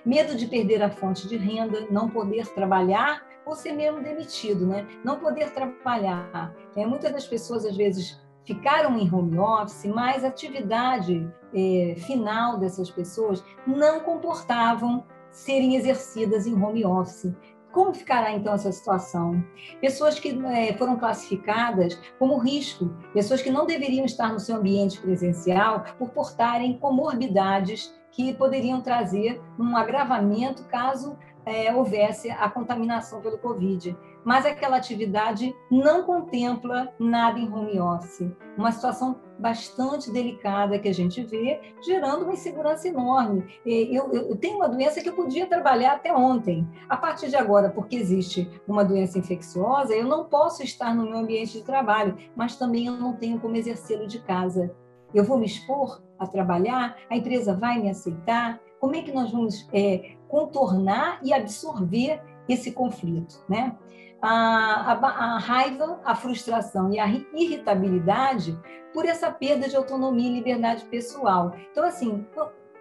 [0.05, 4.87] Medo de perder a fonte de renda, não poder trabalhar ou ser mesmo demitido, né?
[5.05, 6.55] não poder trabalhar.
[6.77, 12.59] É, muitas das pessoas, às vezes, ficaram em home office, mas a atividade eh, final
[12.59, 17.33] dessas pessoas não comportavam serem exercidas em home office.
[17.71, 19.41] Como ficará então essa situação?
[19.81, 25.01] Pessoas que eh, foram classificadas como risco, pessoas que não deveriam estar no seu ambiente
[25.01, 33.39] presencial por portarem comorbidades que poderiam trazer um agravamento caso é, houvesse a contaminação pelo
[33.39, 33.97] Covid.
[34.25, 38.31] Mas aquela atividade não contempla nada em home office.
[38.57, 43.45] Uma situação bastante delicada que a gente vê, gerando uma insegurança enorme.
[43.65, 46.69] Eu, eu, tenho uma doença que eu podia trabalhar até ontem.
[46.89, 51.19] A partir de agora, porque existe uma doença infecciosa, eu não posso estar no meu
[51.19, 54.75] ambiente de trabalho, mas também eu não tenho como exercê-lo de casa.
[55.15, 59.31] Eu vou me expor a trabalhar, a empresa vai me aceitar, como é que nós
[59.31, 63.77] vamos é, contornar e absorver esse conflito, né?
[64.23, 68.59] A, a, a, raiva, a frustração e a irritabilidade
[68.93, 71.55] por essa perda de autonomia e liberdade pessoal.
[71.71, 72.27] Então, assim,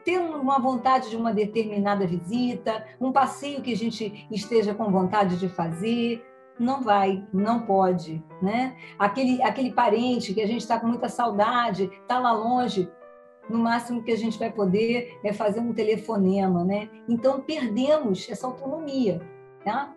[0.04, 5.38] ter uma vontade de uma determinada visita, um passeio que a gente esteja com vontade
[5.38, 6.26] de fazer,
[6.60, 8.76] não vai, não pode, né?
[8.98, 12.92] Aquele, aquele parente que a gente está com muita saudade, está lá longe,
[13.50, 16.90] no máximo que a gente vai poder é fazer um telefonema, né?
[17.08, 19.22] Então perdemos essa autonomia,
[19.64, 19.94] tá?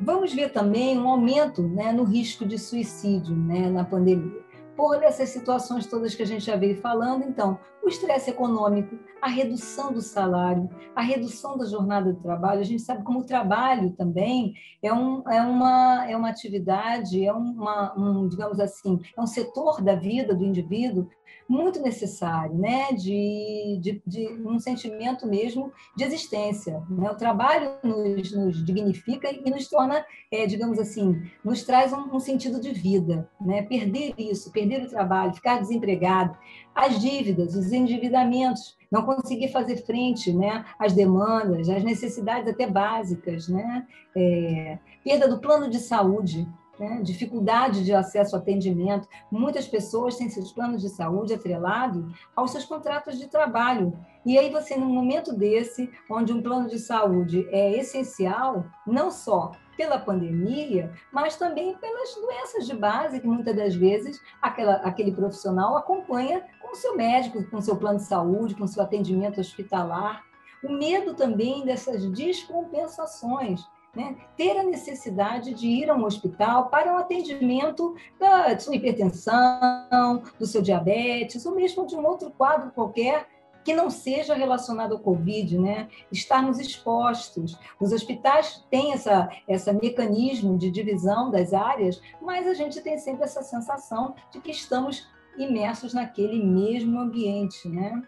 [0.00, 4.46] Vamos ver também um aumento né, no risco de suicídio né, na pandemia.
[4.76, 9.28] Por essas situações todas que a gente já veio falando, então, o estresse econômico, a
[9.28, 12.60] redução do salário, a redução da jornada de trabalho.
[12.60, 17.32] A gente sabe como o trabalho também é, um, é, uma, é uma atividade, é
[17.32, 21.08] uma, um, digamos assim, é um setor da vida do indivíduo
[21.48, 22.92] muito necessário, né?
[22.92, 26.82] de, de, de um sentimento mesmo de existência.
[26.90, 27.10] Né?
[27.10, 32.20] O trabalho nos, nos dignifica e nos torna, é, digamos assim, nos traz um, um,
[32.20, 33.28] sentido de vida.
[33.40, 33.62] Né?
[33.62, 36.36] Perder isso, perder o trabalho, ficar desempregado,
[36.74, 43.48] as dívidas, os endividamentos, não conseguir fazer frente né, às demandas, às necessidades até básicas,
[43.48, 43.86] né?
[44.16, 47.00] É, perda do plano de saúde, né?
[47.02, 49.08] dificuldade de acesso ao atendimento.
[49.30, 53.92] Muitas pessoas têm seus planos de saúde atrelados aos seus contratos de trabalho.
[54.24, 59.52] E aí você, num momento desse, onde um plano de saúde é essencial, não só
[59.76, 65.76] pela pandemia, mas também pelas doenças de base que muitas das vezes aquela, aquele profissional
[65.76, 69.40] acompanha com o seu médico, com o seu plano de saúde, com o seu atendimento
[69.40, 70.24] hospitalar.
[70.64, 73.64] O medo também dessas descompensações
[73.94, 80.22] né, ter a necessidade de ir a um hospital para um atendimento da sua hipertensão,
[80.38, 83.26] do seu diabetes, ou mesmo de um outro quadro qualquer
[83.64, 85.88] que não seja relacionado ao Covid, né?
[86.10, 87.58] Estarmos expostos.
[87.78, 93.24] Os hospitais têm essa, essa mecanismo de divisão das áreas, mas a gente tem sempre
[93.24, 98.02] essa sensação de que estamos imersos naquele mesmo ambiente, né?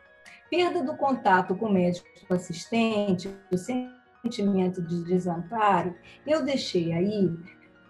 [0.51, 3.57] perda do contato com o médico assistente, o
[4.23, 5.95] sentimento de desamparo,
[6.27, 7.31] eu deixei aí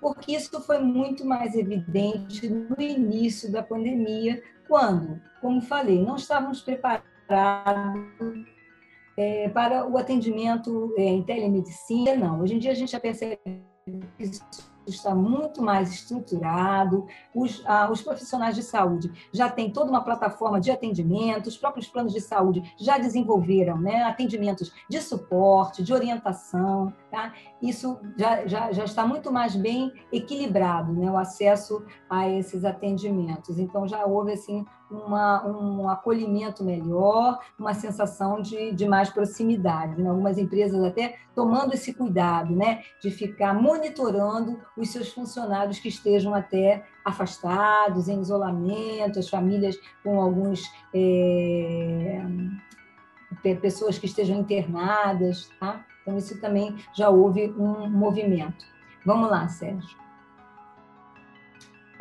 [0.01, 6.63] porque isso foi muito mais evidente no início da pandemia, quando, como falei, não estávamos
[6.63, 8.01] preparados
[9.17, 12.41] é, para o atendimento é, em telemedicina, não.
[12.41, 14.43] Hoje em dia a gente já percebe que isso
[14.91, 20.61] está muito mais estruturado, os, ah, os, profissionais de saúde já têm toda uma plataforma
[20.61, 26.93] de atendimento, os próprios planos de saúde já desenvolveram né, atendimentos de suporte, de orientação,
[27.11, 27.33] tá?
[27.63, 33.59] isso já, já, já está muito mais bem equilibrado, né, o acesso a esses atendimentos.
[33.59, 40.01] Então, já houve assim, uma, um acolhimento melhor, uma sensação de, de mais proximidade.
[40.01, 40.09] Né?
[40.09, 46.35] Algumas empresas até tomando esse cuidado né, de ficar monitorando os seus funcionários que estejam
[46.35, 50.63] até afastados, em isolamento, as famílias com alguns.
[50.95, 52.23] É,
[53.61, 55.85] pessoas que estejam internadas, tá?
[56.03, 58.65] Então, isso também já houve um movimento.
[59.05, 59.99] Vamos lá, Sérgio.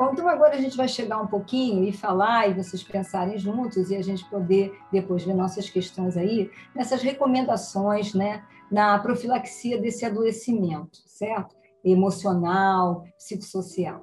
[0.00, 3.90] Bom, então agora a gente vai chegar um pouquinho e falar, e vocês pensarem juntos,
[3.90, 8.42] e a gente poder depois ver nossas questões aí, nessas recomendações né,
[8.72, 11.54] na profilaxia desse adoecimento, certo?
[11.84, 14.02] Emocional, psicossocial.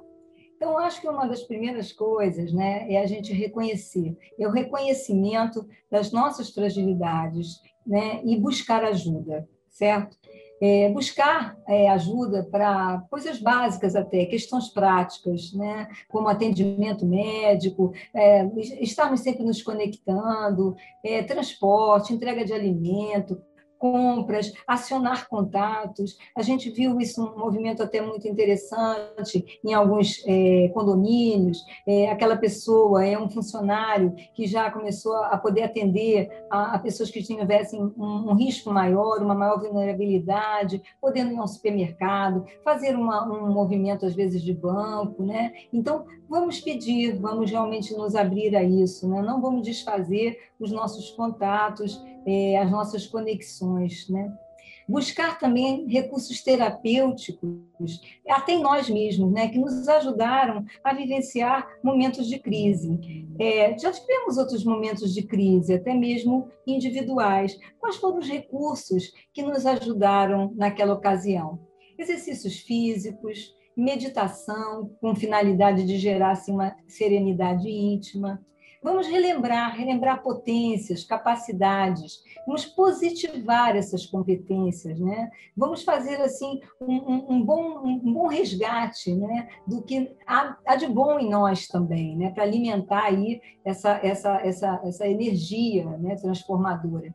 [0.54, 5.66] Então, acho que uma das primeiras coisas né, é a gente reconhecer, é o reconhecimento
[5.90, 10.16] das nossas fragilidades né, e buscar ajuda, certo?
[10.60, 15.88] É, buscar é, ajuda para coisas básicas até, questões práticas, né?
[16.08, 18.46] como atendimento médico, é,
[18.80, 23.40] estarmos sempre nos conectando, é, transporte, entrega de alimento,
[23.78, 26.18] compras, acionar contatos.
[26.36, 31.64] A gente viu isso um movimento até muito interessante em alguns é, condomínios.
[31.86, 37.10] É, aquela pessoa é um funcionário que já começou a poder atender a, a pessoas
[37.10, 43.26] que tivessem um, um, risco maior, uma maior vulnerabilidade, podendo ir ao supermercado, fazer uma,
[43.26, 45.52] um movimento às vezes de banco, né?
[45.72, 49.22] Então vamos pedir, vamos realmente nos abrir a isso, né?
[49.22, 54.30] Não vamos desfazer os nossos contatos é, as nossas conexões, né?
[54.86, 62.26] Buscar também recursos terapêuticos, até em nós mesmos, né, que nos ajudaram a vivenciar momentos
[62.26, 62.98] de crise.
[63.38, 67.58] É, já tivemos outros momentos de crise, até mesmo individuais.
[67.78, 71.60] Quais foram os recursos que nos ajudaram naquela ocasião?
[71.98, 78.40] Exercícios físicos, meditação, com finalidade de gerar assim, uma serenidade íntima,
[78.80, 85.30] Vamos relembrar, relembrar potências, capacidades, vamos positivar essas competências, né?
[85.56, 89.48] Vamos fazer assim um, um, um bom, um bom resgate, né?
[89.66, 92.30] Do que há, há de bom em nós também, né?
[92.30, 96.14] Para alimentar aí essa, essa, essa, essa energia né?
[96.14, 97.12] transformadora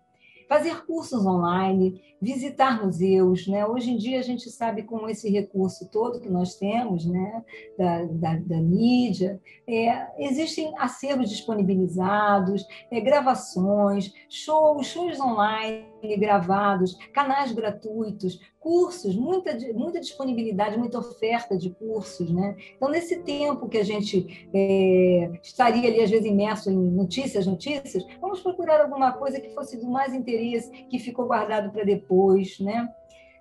[0.48, 3.48] fazer cursos online, visitar museus.
[3.48, 3.66] Né?
[3.66, 7.44] Hoje em dia, a gente sabe com esse recurso todo que nós temos, né?
[7.78, 17.52] da, da, da mídia, é, existem acervos disponibilizados, é, gravações, shows, shows online gravados, canais
[17.52, 22.32] gratuitos, cursos, muita, muita disponibilidade, muita oferta de cursos.
[22.32, 22.56] Né?
[22.76, 28.06] Então, nesse tempo que a gente é, estaria ali, às vezes, imerso em notícias, notícias,
[28.22, 32.60] vamos procurar alguma coisa que fosse do mais interesse, que ficou guardado para depois.
[32.60, 32.88] Né?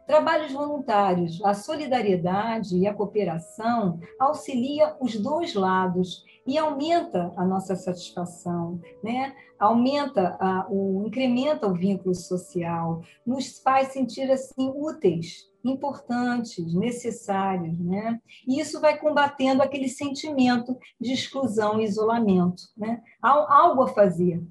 [0.06, 7.76] Trabalhos voluntários, a solidariedade e a cooperação auxilia os dois lados e aumenta a nossa
[7.76, 9.32] satisfação, né?
[9.62, 18.20] aumenta a, o incrementa o vínculo social, nos faz sentir assim úteis, importantes, necessários, né?
[18.48, 23.00] E isso vai combatendo aquele sentimento de exclusão e isolamento, né?
[23.22, 24.42] Há algo a fazer.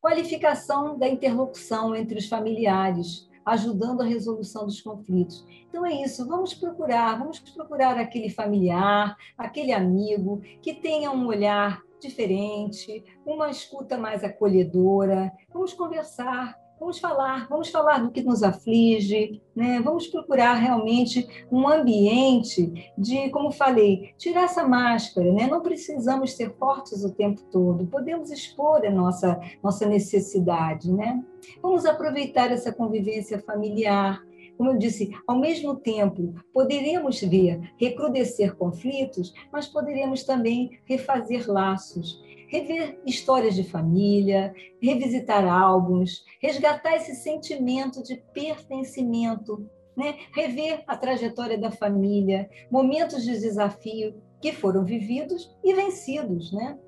[0.00, 5.44] Qualificação da interlocução entre os familiares, ajudando a resolução dos conflitos.
[5.68, 11.82] Então é isso, vamos procurar, vamos procurar aquele familiar, aquele amigo que tenha um olhar
[12.00, 15.32] diferente, uma escuta mais acolhedora.
[15.52, 19.80] Vamos conversar, vamos falar, vamos falar do que nos aflige, né?
[19.80, 25.46] Vamos procurar realmente um ambiente de, como falei, tirar essa máscara, né?
[25.46, 31.22] Não precisamos ser fortes o tempo todo, podemos expor a nossa nossa necessidade, né?
[31.60, 34.22] Vamos aproveitar essa convivência familiar,
[34.56, 42.22] como eu disse, ao mesmo tempo, poderemos ver recrudescer conflitos, mas poderemos também refazer laços,
[42.48, 50.16] rever histórias de família, revisitar álbuns, resgatar esse sentimento de pertencimento, né?
[50.32, 56.52] rever a trajetória da família, momentos de desafio que foram vividos e vencidos.
[56.52, 56.78] Né?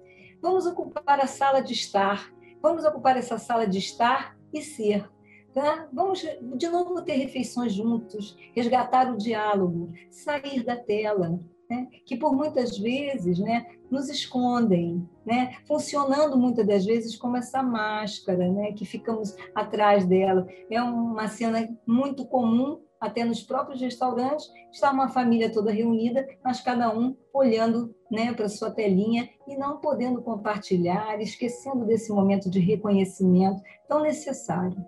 [0.41, 2.31] Vamos ocupar a sala de estar,
[2.65, 5.09] Vamos ocupar essa sala de estar e ser.
[5.53, 5.89] Tá?
[5.93, 11.41] Vamos de novo ter refeições juntos, resgatar o diálogo, sair da tela,
[11.71, 11.89] né?
[12.05, 15.57] que por muitas vezes né, nos escondem, né?
[15.67, 18.73] funcionando muitas das vezes como essa máscara, né?
[18.73, 20.47] que ficamos atrás dela.
[20.69, 26.61] É uma cena muito comum até nos próprios restaurantes, está uma família toda reunida, mas
[26.61, 32.61] cada um olhando né, para sua telinha e não podendo compartilhar, esquecendo desse momento de
[32.61, 34.83] reconhecimento tão necessário.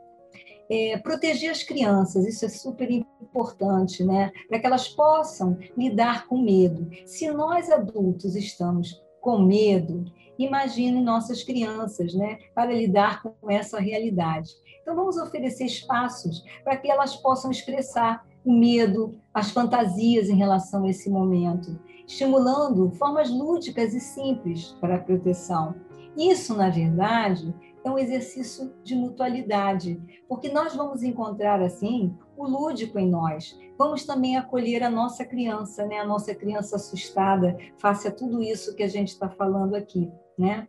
[0.69, 4.33] É, proteger as crianças, isso é super importante, né?
[4.49, 6.91] Para que elas possam lidar com medo.
[7.05, 10.05] Se nós adultos estamos com medo,
[10.37, 12.39] imagine nossas crianças, né?
[12.53, 14.51] Para lidar com essa realidade.
[14.87, 20.85] Então, vamos oferecer espaços para que elas possam expressar o medo, as fantasias em relação
[20.85, 21.77] a esse momento,
[22.07, 25.75] estimulando formas lúdicas e simples para a proteção.
[26.17, 27.53] Isso, na verdade,
[27.85, 33.59] é um exercício de mutualidade, porque nós vamos encontrar, assim, o lúdico em nós.
[33.77, 35.99] Vamos também acolher a nossa criança, né?
[35.99, 40.09] a nossa criança assustada, face a tudo isso que a gente está falando aqui.
[40.39, 40.69] Né?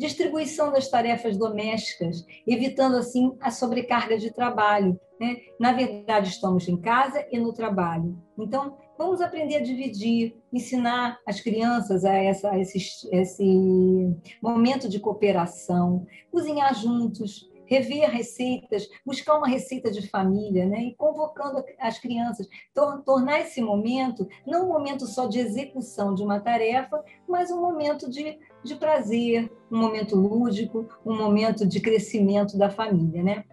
[0.00, 4.98] Distribuição das tarefas domésticas, evitando assim a sobrecarga de trabalho.
[5.20, 5.36] Né?
[5.60, 8.16] Na verdade, estamos em casa e no trabalho.
[8.38, 12.78] Então, vamos aprender a dividir, ensinar as crianças a, essa, a esse,
[13.12, 20.82] esse momento de cooperação, cozinhar juntos, rever receitas, buscar uma receita de família, né?
[20.82, 26.22] e convocando as crianças, tor tornar esse momento não um momento só de execução de
[26.22, 32.58] uma tarefa, mas um momento de, de prazer, um momento lúdico, um momento de crescimento
[32.58, 33.22] da família.
[33.22, 33.44] Né?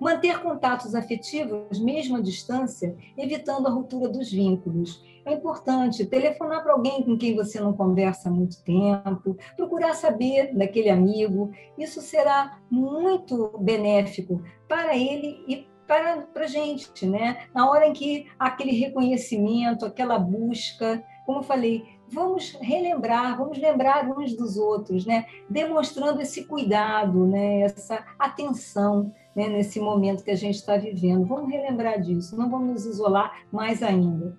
[0.00, 5.02] Manter contatos afetivos, mesmo à distância, evitando a ruptura dos vínculos.
[5.24, 10.54] É importante telefonar para alguém com quem você não conversa há muito tempo, procurar saber
[10.54, 11.50] daquele amigo.
[11.76, 17.46] Isso será muito benéfico para ele e para, para a gente, né?
[17.54, 24.08] Na hora em que aquele reconhecimento, aquela busca, como eu falei, vamos relembrar, vamos lembrar
[24.08, 25.26] uns dos outros, né?
[25.48, 27.60] Demonstrando esse cuidado, né?
[27.60, 29.48] Essa atenção né?
[29.48, 31.24] nesse momento que a gente está vivendo.
[31.24, 34.36] Vamos relembrar disso, não vamos nos isolar mais ainda.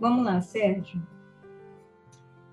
[0.00, 1.02] Vamos lá, Sérgio.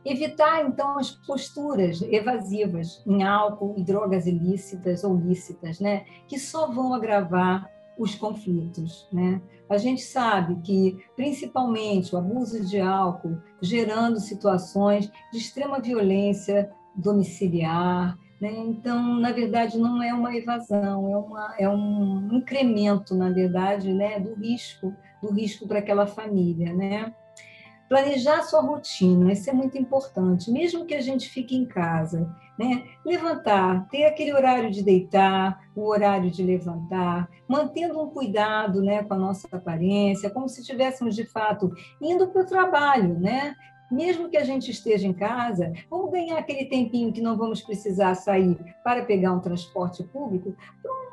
[0.03, 6.05] Evitar, então, as posturas evasivas em álcool e drogas ilícitas ou lícitas, né?
[6.27, 9.07] que só vão agravar os conflitos.
[9.13, 9.41] Né?
[9.71, 18.17] A gente sabe que, principalmente, o abuso de álcool gerando situações de extrema violência domiciliar.
[18.41, 18.51] Né?
[18.51, 24.19] Então, na verdade, não é uma evasão, é, uma, é um incremento, na verdade, né?
[24.19, 24.93] do risco,
[25.23, 26.73] do risco para aquela família.
[26.73, 27.13] Né?
[27.87, 32.29] Planejar sua rotina, isso é muito importante, mesmo que a gente fique em casa.
[32.61, 32.83] Né?
[33.03, 39.15] Levantar, ter aquele horário de deitar, o horário de levantar, mantendo um cuidado né, com
[39.15, 43.55] a nossa aparência, como se estivéssemos, de fato, indo para o trabalho, né?
[43.91, 48.15] mesmo que a gente esteja em casa, vamos ganhar aquele tempinho que não vamos precisar
[48.15, 50.55] sair para pegar um transporte público,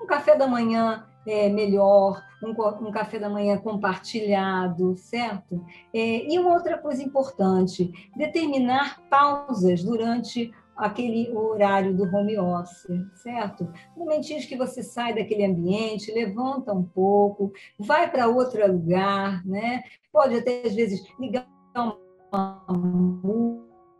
[0.00, 2.50] um café da manhã é, melhor, um,
[2.86, 5.64] um, café da manhã compartilhado, certo?
[5.92, 13.68] É, e uma outra coisa importante, determinar pausas durante aquele horário do home office, certo?
[13.96, 19.82] Momentinhos que você sai daquele ambiente, levanta um pouco, vai para outro lugar, né?
[20.12, 22.64] Pode até às vezes ligar uma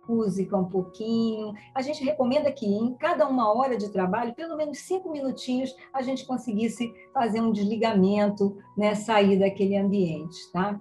[0.08, 1.52] música um pouquinho.
[1.74, 6.00] A gente recomenda que em cada uma hora de trabalho, pelo menos cinco minutinhos, a
[6.00, 10.80] gente conseguisse fazer um desligamento, né, sair daquele ambiente, tá?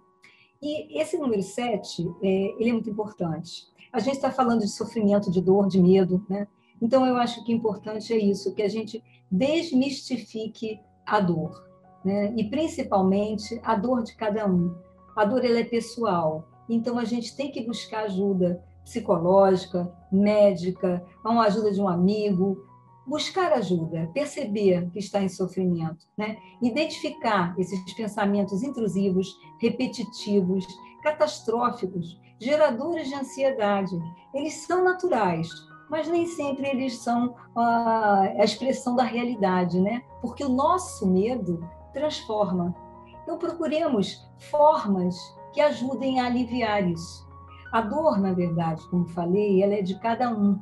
[0.61, 3.67] E esse número sete, é, ele é muito importante.
[3.91, 6.47] A gente está falando de sofrimento, de dor, de medo, né?
[6.81, 11.63] Então, eu acho que importante é isso, que a gente desmistifique a dor,
[12.03, 12.33] né?
[12.35, 14.75] E, principalmente, a dor de cada um.
[15.15, 16.47] A dor, ela é pessoal.
[16.69, 22.65] Então, a gente tem que buscar ajuda psicológica, médica, uma ajuda de um amigo,
[23.07, 26.37] buscar ajuda, perceber que está em sofrimento, né?
[26.61, 30.65] identificar esses pensamentos intrusivos, repetitivos,
[31.01, 33.97] catastróficos, geradores de ansiedade.
[34.33, 35.49] Eles são naturais,
[35.89, 40.03] mas nem sempre eles são a expressão da realidade, né?
[40.21, 42.75] Porque o nosso medo transforma.
[43.23, 45.15] Então procuremos formas
[45.53, 47.27] que ajudem a aliviar isso.
[47.71, 50.59] A dor, na verdade, como falei, ela é de cada um.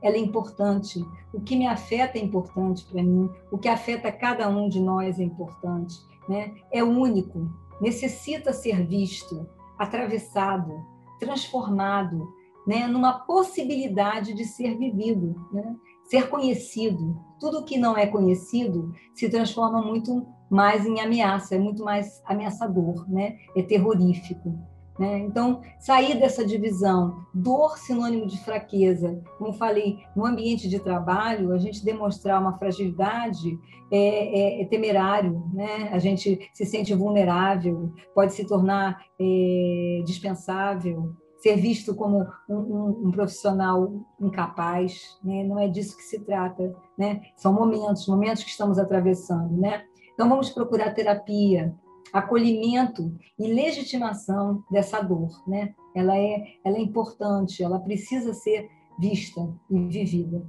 [0.00, 1.04] Ela é importante.
[1.32, 3.30] O que me afeta é importante para mim.
[3.50, 5.96] O que afeta cada um de nós é importante.
[6.28, 6.54] Né?
[6.72, 7.50] É único.
[7.80, 9.46] Necessita ser visto,
[9.78, 10.72] atravessado,
[11.18, 12.28] transformado,
[12.66, 12.86] né?
[12.86, 15.34] numa possibilidade de ser vivido.
[15.52, 15.76] Né?
[16.08, 17.20] ser conhecido.
[17.38, 23.08] Tudo que não é conhecido se transforma muito mais em ameaça, é muito mais ameaçador,
[23.10, 23.36] né?
[23.56, 24.56] é terrorífico.
[24.98, 25.18] Né?
[25.18, 31.58] Então, sair dessa divisão, dor sinônimo de fraqueza, como falei, no ambiente de trabalho, a
[31.58, 33.58] gente demonstrar uma fragilidade
[33.90, 35.90] é, é, é temerário, né?
[35.92, 43.02] a gente se sente vulnerável, pode se tornar é, dispensável, ser visto como um, um,
[43.06, 45.44] um profissional incapaz, né?
[45.44, 47.20] não é disso que se trata, né?
[47.36, 49.56] são momentos, momentos que estamos atravessando.
[49.56, 49.84] Né?
[50.14, 51.74] Então, vamos procurar terapia,
[52.12, 55.74] acolhimento e legitimação dessa dor, né?
[55.94, 59.40] Ela é, ela é importante, ela precisa ser vista
[59.70, 60.46] e vivida.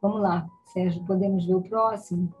[0.00, 2.32] Vamos lá, Sérgio, podemos ver o próximo?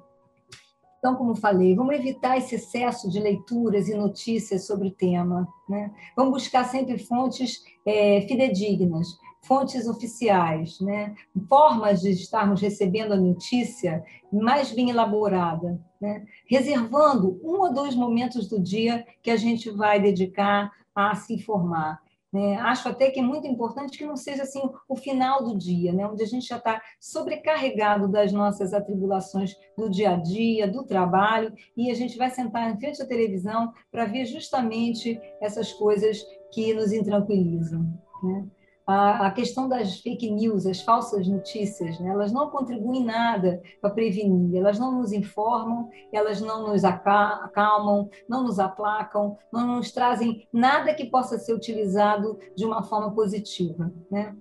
[1.04, 5.46] Então, como falei, vamos evitar esse excesso de leituras e notícias sobre o tema.
[5.68, 5.92] Né?
[6.16, 11.14] Vamos buscar sempre fontes é, fidedignas, fontes oficiais, né?
[11.48, 16.26] formas de estarmos recebendo a notícia mais bem elaborada, né?
[16.46, 22.02] reservando um ou dois momentos do dia que a gente vai dedicar a se informar.
[22.32, 22.56] Né?
[22.56, 26.04] Acho até que é muito importante que não seja assim o final do dia, né?
[26.04, 31.52] onde a gente já está sobrecarregado das nossas atribulações do dia a dia, do trabalho,
[31.76, 36.20] e a gente vai sentar em frente à televisão para ver justamente essas coisas
[36.52, 37.86] que nos intranquilizam.
[38.22, 38.46] Né?
[38.86, 42.10] A, questão das fake news, as falsas notícias, né?
[42.10, 48.44] elas não contribuem nada para prevenir, elas não nos informam, elas não nos acalmam, não
[48.44, 53.90] nos aplacam, não nos trazem nada que possa ser utilizado de uma forma positiva.
[54.10, 54.36] Né?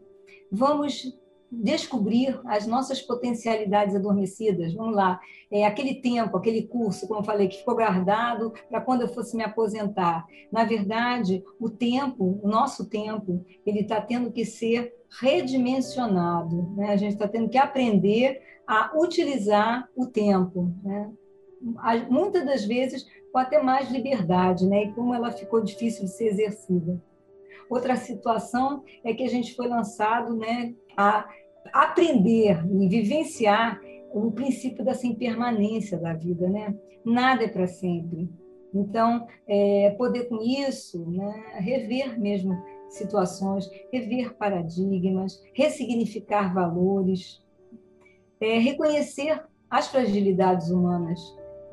[0.51, 1.17] Vamos
[1.61, 4.73] descobrir as nossas potencialidades adormecidas.
[4.73, 5.19] Vamos lá,
[5.51, 9.35] é, aquele tempo, aquele curso, como eu falei, que ficou guardado para quando eu fosse
[9.37, 10.25] me aposentar.
[10.51, 16.73] Na verdade, o tempo, o nosso tempo, ele está tendo que ser redimensionado.
[16.75, 16.91] Né?
[16.91, 20.73] A gente está tendo que aprender a utilizar o tempo.
[20.83, 21.11] Né?
[22.09, 24.85] Muitas das vezes com até mais liberdade, né?
[24.85, 27.01] e como ela ficou difícil de ser exercida.
[27.69, 31.27] Outra situação é que a gente foi lançado né, a
[31.71, 33.79] aprender e vivenciar
[34.11, 36.75] o princípio dessa impermanência da vida, né?
[37.05, 38.29] Nada é para sempre.
[38.73, 42.57] Então, é, poder com isso, né, rever mesmo
[42.89, 47.43] situações, rever paradigmas, ressignificar valores,
[48.39, 51.19] é, reconhecer as fragilidades humanas.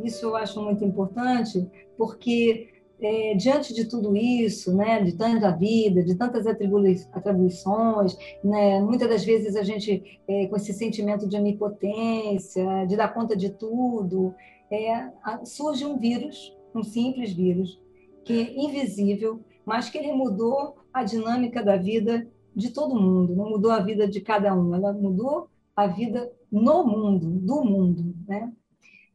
[0.02, 1.66] Isso eu acho muito importante,
[1.96, 2.68] porque
[3.02, 9.24] é, diante de tudo isso, né, de tanta vida, de tantas atribuições, né, muitas das
[9.24, 14.34] vezes a gente, é, com esse sentimento de onipotência, de dar conta de tudo,
[14.70, 15.10] é,
[15.44, 17.80] surge um vírus, um simples vírus,
[18.24, 23.48] que é invisível, mas que ele mudou a dinâmica da vida de todo mundo, não
[23.48, 28.52] mudou a vida de cada um, ela mudou a vida no mundo, do mundo, né?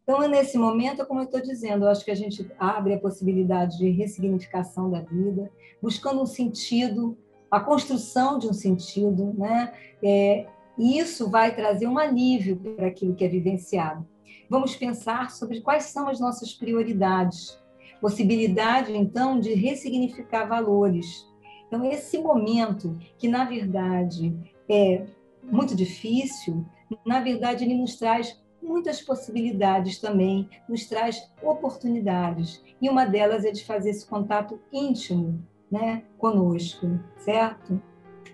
[0.06, 2.99] Então, é nesse momento, como eu estou dizendo, eu acho que a gente abre a
[2.99, 5.51] possibilidade de ressignificação da vida,
[5.82, 7.18] buscando um sentido,
[7.49, 9.74] a construção de um sentido, né?
[10.03, 10.45] É,
[10.78, 14.08] e isso vai trazer um alívio para aquilo que é vivenciado.
[14.47, 17.60] Vamos pensar sobre quais são as nossas prioridades,
[17.99, 21.26] possibilidade, então, de ressignificar valores.
[21.68, 24.38] Então, esse momento, que na verdade
[24.70, 25.03] é
[25.41, 26.64] muito difícil,
[27.03, 32.63] na verdade, ele nos traz muitas possibilidades também, nos traz oportunidades.
[32.82, 35.41] E uma delas é de fazer esse contato íntimo
[35.72, 37.82] né, conosco, certo?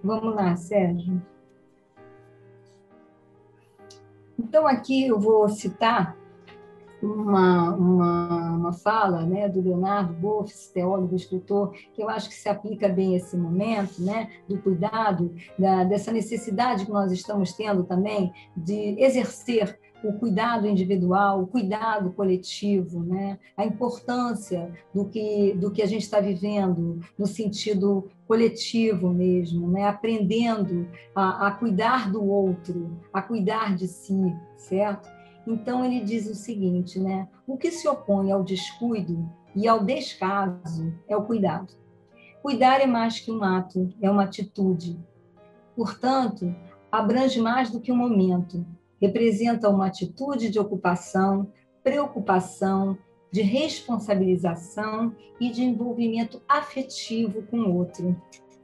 [0.04, 1.22] Vamos lá, Sérgio.
[4.40, 6.18] Então, aqui eu vou citar
[7.02, 12.48] uma, uma, uma fala né, do Leonardo Boff, teólogo, escritor, que eu acho que se
[12.48, 17.84] aplica bem a esse momento, né, do cuidado, da, dessa necessidade que nós estamos tendo
[17.84, 23.38] também de exercer o cuidado individual, o cuidado coletivo, né?
[23.56, 29.86] a importância do que, do que a gente está vivendo no sentido coletivo mesmo, né?
[29.86, 35.10] aprendendo a, a cuidar do outro, a cuidar de si, certo?
[35.46, 37.28] Então ele diz o seguinte, né?
[37.48, 41.74] O que se opõe ao descuido e ao descaso é o cuidado.
[42.42, 45.00] Cuidar é mais que um ato, é uma atitude.
[45.76, 46.56] Portanto,
[46.92, 48.66] abrange mais do que um momento,
[49.02, 51.52] representa uma atitude de ocupação,
[51.84, 52.98] preocupação,
[53.32, 58.16] de responsabilização e de envolvimento afetivo com o outro,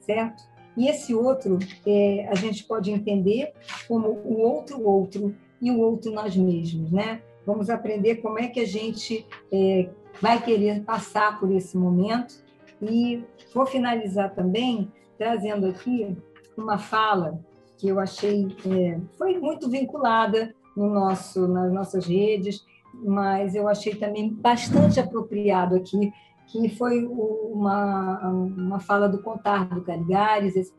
[0.01, 0.43] certo?
[0.75, 3.53] E esse outro é, a gente pode entender
[3.87, 7.21] como o outro outro e o outro nós mesmos, né?
[7.45, 9.89] Vamos aprender como é que a gente é,
[10.21, 12.43] vai querer passar por esse momento
[12.81, 13.23] e
[13.53, 16.15] vou finalizar também trazendo aqui
[16.55, 17.39] uma fala
[17.77, 23.95] que eu achei é, foi muito vinculada no nosso nas nossas redes, mas eu achei
[23.95, 26.11] também bastante apropriado aqui
[26.47, 30.73] que foi uma, uma fala do Contardo Caligares, esse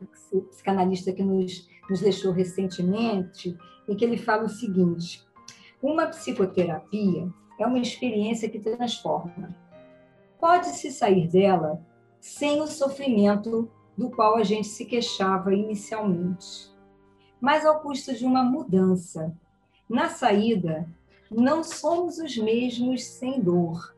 [0.49, 3.55] psicanalista que nos, nos deixou recentemente,
[3.87, 5.23] em que ele fala o seguinte:
[5.81, 7.29] uma psicoterapia
[7.59, 9.55] é uma experiência que transforma.
[10.39, 11.79] Pode-se sair dela
[12.19, 16.71] sem o sofrimento do qual a gente se queixava inicialmente,
[17.39, 19.35] mas ao custo de uma mudança.
[19.89, 20.87] Na saída,
[21.29, 23.93] não somos os mesmos sem dor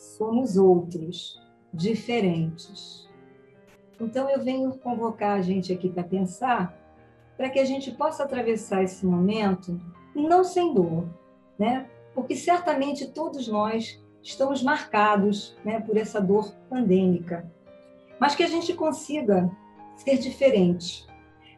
[0.00, 1.40] somos outros,
[1.72, 3.08] diferentes.
[4.00, 6.74] Então, eu venho convocar a gente aqui para pensar,
[7.36, 9.80] para que a gente possa atravessar esse momento
[10.14, 11.06] não sem dor,
[11.58, 11.86] né?
[12.14, 17.50] Porque certamente todos nós estamos marcados né, por essa dor pandêmica,
[18.18, 19.50] mas que a gente consiga
[19.96, 21.06] ser diferente,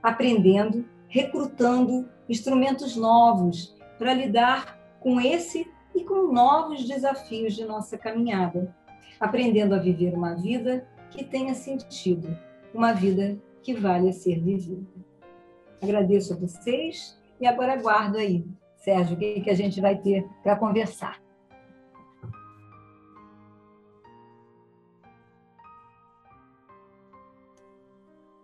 [0.02, 8.74] aprendendo, recrutando instrumentos novos para lidar com esse e com novos desafios de nossa caminhada,
[9.20, 12.34] aprendendo a viver uma vida que tenha sentido,
[12.72, 14.86] uma vida que vale ser vivida.
[15.82, 18.46] Agradeço a vocês e agora aguardo aí,
[18.78, 21.20] Sérgio, o que, que a gente vai ter para conversar.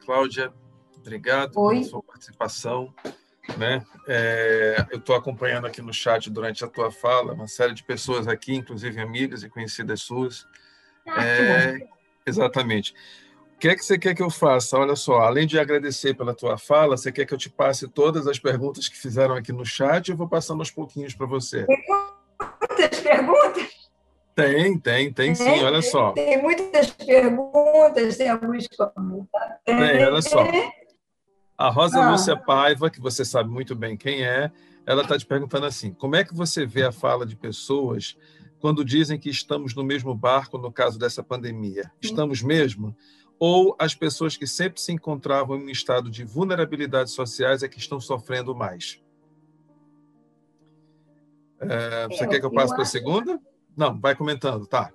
[0.04, 0.52] Cláudia,
[1.00, 1.76] obrigado Oi.
[1.76, 2.94] pela sua participação.
[3.56, 3.82] Né?
[4.06, 8.28] É, eu estou acompanhando aqui no chat durante a tua fala uma série de pessoas
[8.28, 10.46] aqui, inclusive amigas e conhecidas suas.
[11.06, 11.78] Ah, é,
[12.26, 12.94] exatamente.
[13.54, 14.78] O que é que você quer que eu faça?
[14.78, 18.28] Olha só, além de agradecer pela tua fala, você quer que eu te passe todas
[18.28, 20.10] as perguntas que fizeram aqui no chat?
[20.10, 21.64] Eu vou passando aos pouquinhos para você.
[21.64, 21.84] Tem
[22.70, 23.68] muitas perguntas?
[24.36, 26.12] Tem, tem, tem sim, olha só.
[26.12, 29.58] Tem muitas perguntas, tem alguns comentários.
[29.64, 30.44] Tem, olha só.
[31.58, 32.12] A Rosa ah.
[32.12, 34.52] Lúcia Paiva, que você sabe muito bem quem é,
[34.86, 38.16] ela está te perguntando assim: como é que você vê a fala de pessoas
[38.60, 41.90] quando dizem que estamos no mesmo barco no caso dessa pandemia?
[42.00, 42.96] Estamos mesmo?
[43.40, 47.78] Ou as pessoas que sempre se encontravam em um estado de vulnerabilidades sociais é que
[47.78, 49.02] estão sofrendo mais?
[51.60, 53.40] É, você é, quer que eu passe para a segunda?
[53.76, 54.92] Não, vai comentando, tá.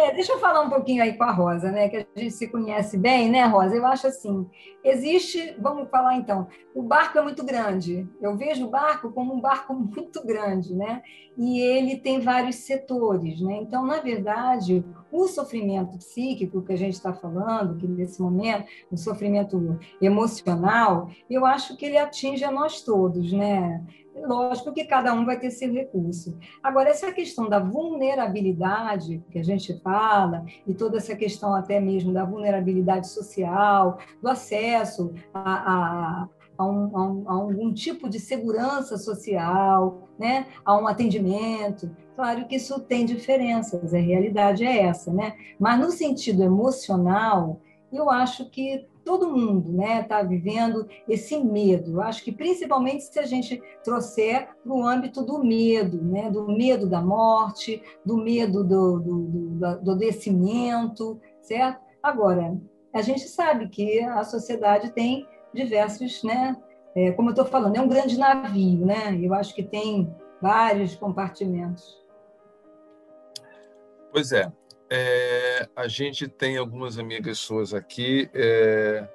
[0.00, 1.86] É, deixa eu falar um pouquinho aí com a Rosa, né?
[1.90, 3.76] Que a gente se conhece bem, né, Rosa?
[3.76, 4.48] Eu acho assim,
[4.82, 8.08] existe, vamos falar então, o barco é muito grande.
[8.18, 11.02] Eu vejo o barco como um barco muito grande, né?
[11.36, 13.58] E ele tem vários setores, né?
[13.60, 14.82] Então, na verdade,
[15.12, 21.44] o sofrimento psíquico que a gente está falando, que nesse momento, o sofrimento emocional, eu
[21.44, 23.84] acho que ele atinge a nós todos, né?
[24.26, 26.36] Lógico que cada um vai ter seu recurso.
[26.62, 32.12] Agora, essa questão da vulnerabilidade que a gente fala, e toda essa questão até mesmo
[32.12, 38.18] da vulnerabilidade social, do acesso a, a, a, um, a, um, a algum tipo de
[38.18, 40.46] segurança social, né?
[40.64, 41.90] a um atendimento.
[42.14, 45.34] Claro que isso tem diferenças, a realidade é essa, né?
[45.58, 47.60] Mas no sentido emocional,
[47.92, 51.92] eu acho que todo mundo está né, tá vivendo esse medo.
[51.92, 56.46] Eu acho que principalmente se a gente trouxer para o âmbito do medo, né, do
[56.46, 61.80] medo da morte, do medo do, do, do, do adoecimento, certo?
[62.02, 62.56] Agora,
[62.92, 66.56] a gente sabe que a sociedade tem diversos, né,
[66.94, 69.16] é, como eu estou falando, é um grande navio, né?
[69.20, 72.00] Eu acho que tem vários compartimentos.
[74.10, 74.50] Pois é.
[74.90, 79.08] É, a gente tem algumas amigas suas aqui, é,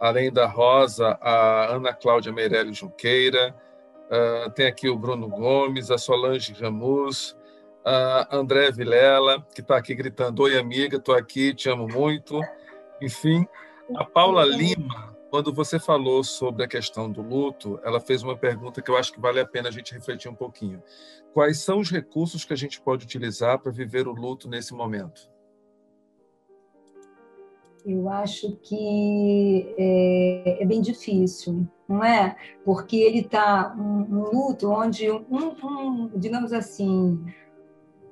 [0.00, 3.54] além da Rosa, a Ana Cláudia Meirelles Junqueira,
[4.10, 7.36] uh, tem aqui o Bruno Gomes, a Solange Ramus,
[7.84, 12.40] a André Vilela, que está aqui gritando: Oi, amiga, estou aqui, te amo muito.
[13.00, 13.46] Enfim,
[13.94, 18.80] a Paula Lima, quando você falou sobre a questão do luto, ela fez uma pergunta
[18.80, 20.82] que eu acho que vale a pena a gente refletir um pouquinho.
[21.32, 25.30] Quais são os recursos que a gente pode utilizar para viver o luto nesse momento?
[27.84, 32.36] Eu acho que é, é bem difícil, não é?
[32.64, 37.24] Porque ele está um, um, luto onde um, um digamos assim,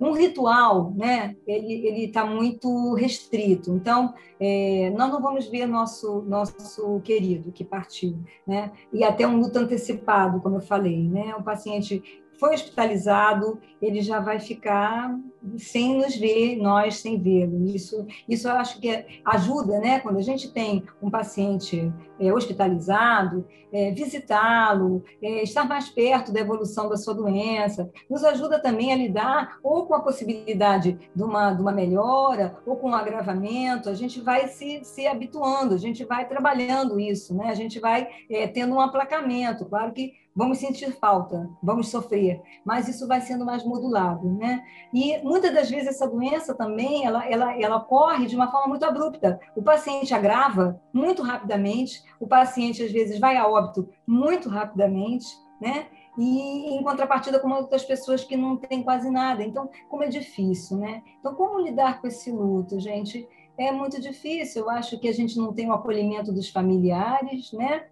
[0.04, 3.72] um ritual, né, ele está muito restrito.
[3.72, 9.38] Então, é, nós não vamos ver nosso nosso querido que partiu, né, e até um
[9.38, 12.02] luto antecipado, como eu falei, né, o paciente
[12.38, 15.18] foi hospitalizado, ele já vai ficar
[15.58, 17.64] sem nos ver, nós sem vê-lo.
[17.66, 20.00] Isso, isso eu acho que ajuda, né?
[20.00, 26.40] Quando a gente tem um paciente é, hospitalizado, é, visitá-lo, é, estar mais perto da
[26.40, 31.52] evolução da sua doença, nos ajuda também a lidar ou com a possibilidade de uma,
[31.52, 33.90] de uma melhora ou com um agravamento.
[33.90, 37.48] A gente vai se, se habituando, a gente vai trabalhando isso, né?
[37.48, 39.64] A gente vai é, tendo um aplacamento.
[39.66, 44.64] Claro que vamos sentir falta, vamos sofrer, mas isso vai sendo mais modulado, né?
[44.92, 48.84] E muitas das vezes essa doença também, ela, ela, ela ocorre de uma forma muito
[48.84, 49.38] abrupta.
[49.54, 55.26] O paciente agrava muito rapidamente, o paciente às vezes vai a óbito muito rapidamente,
[55.60, 55.86] né?
[56.18, 59.42] E em contrapartida com outras pessoas que não têm quase nada.
[59.42, 61.02] Então, como é difícil, né?
[61.18, 63.28] Então, como lidar com esse luto, gente?
[63.58, 64.62] É muito difícil.
[64.62, 67.86] Eu acho que a gente não tem o acolhimento dos familiares, né?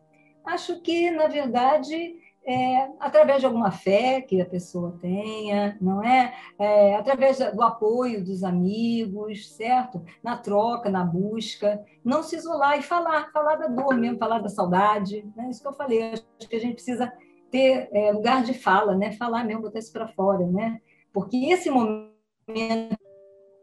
[0.45, 6.34] Acho que, na verdade, é, através de alguma fé que a pessoa tenha, não é?
[6.59, 6.97] é?
[6.97, 10.03] Através do apoio dos amigos, certo?
[10.22, 14.49] Na troca, na busca, não se isolar e falar, falar da dor mesmo, falar da
[14.49, 15.51] saudade, né?
[15.51, 17.12] Isso que eu falei, acho que a gente precisa
[17.51, 19.12] ter é, lugar de fala, né?
[19.12, 20.80] Falar mesmo, botar isso para fora, né?
[21.12, 22.12] Porque esse momento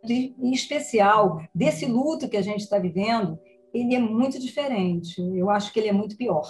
[0.06, 3.38] em especial desse luto que a gente está vivendo,
[3.74, 5.22] ele é muito diferente.
[5.36, 6.48] Eu acho que ele é muito pior,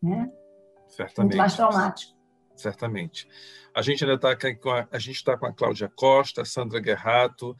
[0.00, 0.30] né?
[0.92, 1.30] Certamente.
[1.30, 2.12] Muito mais traumático.
[2.54, 3.26] Certamente.
[3.74, 7.56] A gente ainda está com a, a gente está com a Cláudia Costa, Sandra Guerrato.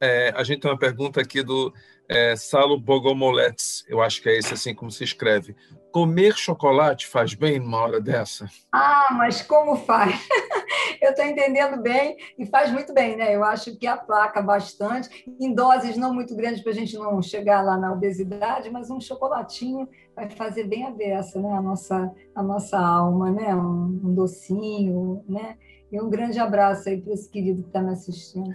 [0.00, 1.72] É, a gente tem uma pergunta aqui do
[2.08, 5.56] é, Salo Bogomolets, eu acho que é esse assim como se escreve.
[5.92, 8.48] Comer chocolate faz bem numa hora dessa?
[8.72, 10.14] Ah, mas como faz?
[11.00, 13.34] eu estou entendendo bem e faz muito bem, né?
[13.34, 17.62] Eu acho que aplaca bastante, em doses não muito grandes para a gente não chegar
[17.62, 21.52] lá na obesidade, mas um chocolatinho vai fazer bem a beça, né?
[21.52, 23.54] A nossa, a nossa alma, né?
[23.54, 25.56] Um, um docinho, né?
[25.90, 28.54] E um grande abraço aí para esse querido que está me assistindo.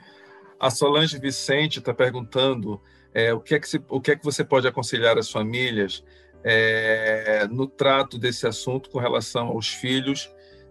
[0.60, 2.82] A Solange Vicente está perguntando
[3.14, 6.04] é, o, que é que se, o que é que você pode aconselhar as famílias
[6.44, 10.30] é, no trato desse assunto com relação aos filhos,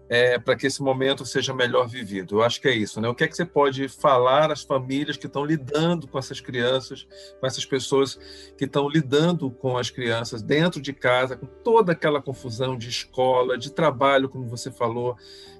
[0.09, 2.37] é, para que esse momento seja melhor vivido.
[2.37, 3.07] Eu acho que é isso, né?
[3.07, 7.07] O que é que você pode falar às famílias que estão lidando com essas crianças,
[7.39, 8.19] com essas pessoas
[8.57, 13.55] que estão lidando com as crianças dentro de casa, com toda aquela confusão de escola,
[13.55, 15.15] de trabalho, como você falou,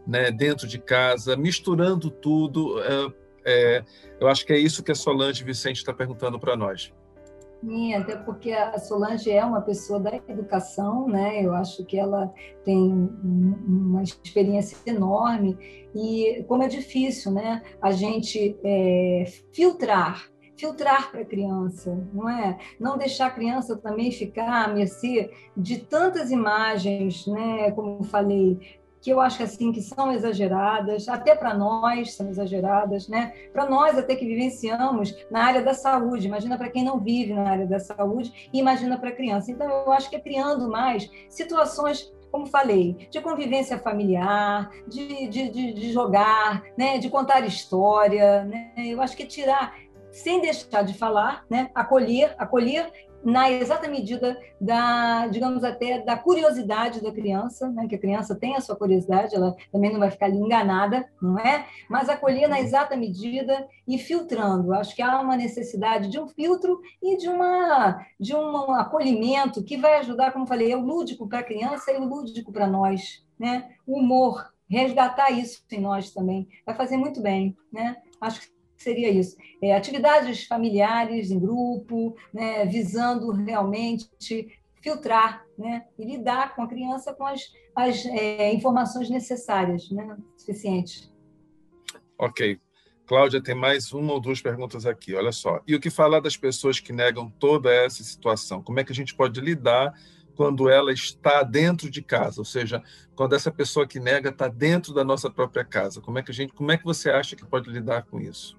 [0.08, 0.32] né?
[0.32, 2.82] Dentro de casa, misturando tudo.
[2.82, 3.14] É,
[3.46, 3.84] é,
[4.20, 6.92] eu acho que é isso que a Solange Vicente está perguntando para nós.
[7.62, 11.46] Sim, até porque a Solange é uma pessoa da educação, né?
[11.46, 12.34] Eu acho que ela
[12.64, 12.80] tem
[13.22, 15.58] uma experiência enorme
[15.94, 17.62] e como é difícil, né?
[17.82, 20.30] A gente é, filtrar
[20.60, 22.58] filtrar para a criança, não é?
[22.78, 27.72] Não deixar a criança também ficar à mercê de tantas imagens, né?
[27.72, 28.60] Como falei,
[29.02, 33.34] que eu acho assim que são exageradas, até para nós são exageradas, né?
[33.54, 37.50] Para nós até que vivenciamos na área da saúde, imagina para quem não vive na
[37.50, 39.52] área da saúde e imagina para criança.
[39.52, 45.50] Então eu acho que é criando mais situações como falei, de convivência familiar, de, de,
[45.50, 48.72] de, de jogar, né, de contar história, né?
[48.78, 49.74] Eu acho que tirar
[50.12, 51.70] sem deixar de falar, né?
[51.74, 52.92] acolher, acolher
[53.24, 57.88] na exata medida da, digamos até, da curiosidade da criança, né?
[57.88, 61.66] que a criança tem a sua curiosidade, ela também não vai ficar enganada, não é?
[61.90, 64.74] Mas acolher na exata medida e filtrando.
[64.74, 69.78] Acho que há uma necessidade de um filtro e de, uma, de um acolhimento que
[69.78, 73.26] vai ajudar, como falei, é o lúdico para a criança e o lúdico para nós,
[73.38, 73.70] né?
[73.86, 77.98] O humor, resgatar isso em nós também, vai fazer muito bem, né?
[78.22, 79.36] Acho que seria isso.
[79.62, 84.08] É, atividades familiares em grupo, né, visando realmente
[84.82, 91.12] filtrar né, e lidar com a criança com as, as é, informações necessárias, né, suficientes.
[92.18, 92.60] Ok.
[93.06, 95.62] Cláudia, tem mais uma ou duas perguntas aqui, olha só.
[95.68, 98.62] E o que falar das pessoas que negam toda essa situação?
[98.62, 99.94] Como é que a gente pode lidar
[100.36, 102.84] quando ela está dentro de casa, ou seja,
[103.16, 106.00] quando essa pessoa que nega está dentro da nossa própria casa?
[106.00, 108.59] Como é que a gente, como é que você acha que pode lidar com isso?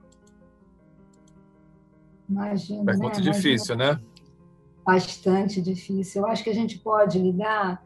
[2.30, 2.84] Imagina.
[2.84, 3.30] Pergunta né?
[3.32, 4.00] difícil, né?
[4.86, 6.22] Bastante difícil.
[6.22, 7.82] Eu acho que a gente pode lidar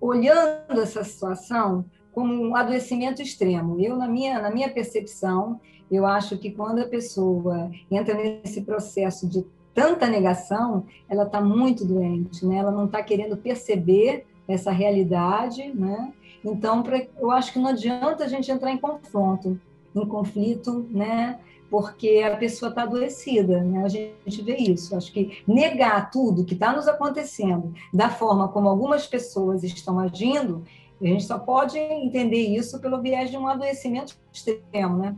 [0.00, 3.80] olhando essa situação como um adoecimento extremo.
[3.80, 5.60] Eu, na minha, na minha percepção,
[5.90, 11.84] eu acho que quando a pessoa entra nesse processo de tanta negação, ela está muito
[11.84, 12.56] doente, né?
[12.56, 16.12] Ela não está querendo perceber essa realidade, né?
[16.44, 19.58] Então, pra, eu acho que não adianta a gente entrar em confronto,
[19.94, 21.38] em conflito, né?
[21.72, 23.82] Porque a pessoa está adoecida, né?
[23.82, 24.94] A gente vê isso.
[24.94, 30.66] Acho que negar tudo que está nos acontecendo da forma como algumas pessoas estão agindo,
[31.00, 35.16] A gente só pode entender isso pelo viés de um adoecimento extremo, né?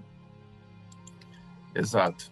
[1.75, 2.31] Exato.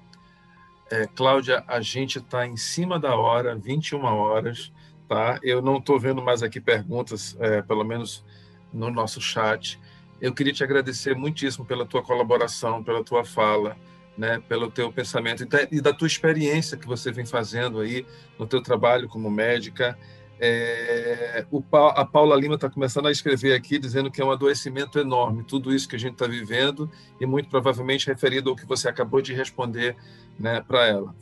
[0.89, 4.73] É, Cláudia, a gente está em cima da hora, 21 horas,
[5.09, 5.41] tá?
[5.43, 8.25] Eu não estou vendo mais aqui perguntas, é, pelo menos
[8.73, 9.81] no nosso chat.
[10.21, 13.77] Eu queria te agradecer muitíssimo pela tua colaboração, pela tua fala,
[14.17, 18.07] né, pelo teu pensamento e da tua experiência que você vem fazendo aí
[18.39, 19.99] no teu trabalho como médica.
[20.45, 24.99] É, o, a Paula Lima está começando a escrever aqui, dizendo que é um adoecimento
[24.99, 26.91] enorme, tudo isso que a gente está vivendo,
[27.21, 29.97] e muito provavelmente referido ao que você acabou de responder
[30.39, 31.15] né, para ela.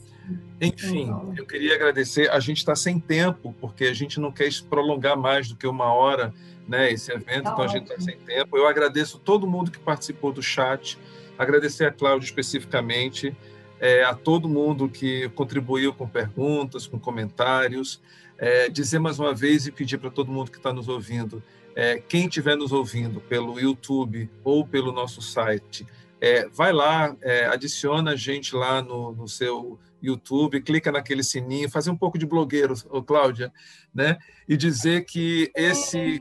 [0.61, 2.31] Enfim, eu queria agradecer.
[2.31, 5.93] A gente está sem tempo, porque a gente não quer prolongar mais do que uma
[5.93, 6.33] hora
[6.69, 8.57] né, esse evento, tá então a gente está sem tempo.
[8.57, 10.99] Eu agradeço todo mundo que participou do chat,
[11.43, 13.35] agradecer a Cláudia especificamente,
[13.81, 18.01] é, a todo mundo que contribuiu com perguntas, com comentários.
[18.37, 21.43] É, dizer mais uma vez e pedir para todo mundo que está nos ouvindo,
[21.75, 25.87] é, quem estiver nos ouvindo pelo YouTube ou pelo nosso site,
[26.21, 31.71] é, vai lá, é, adiciona a gente lá no, no seu YouTube, clica naquele sininho,
[31.71, 33.53] fazer um pouco de blogueiro, ô, Cláudia,
[33.95, 34.19] né?
[34.49, 36.19] E dizer que esse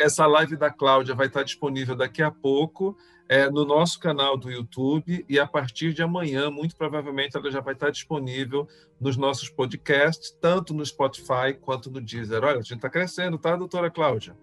[0.00, 2.96] essa live da Cláudia vai estar disponível daqui a pouco
[3.32, 7.62] é, no nosso canal do YouTube e a partir de amanhã, muito provavelmente, ela já
[7.62, 8.68] vai estar disponível
[9.00, 12.44] nos nossos podcasts, tanto no Spotify quanto no Deezer.
[12.44, 14.36] Olha, a gente está crescendo, tá, doutora Cláudia?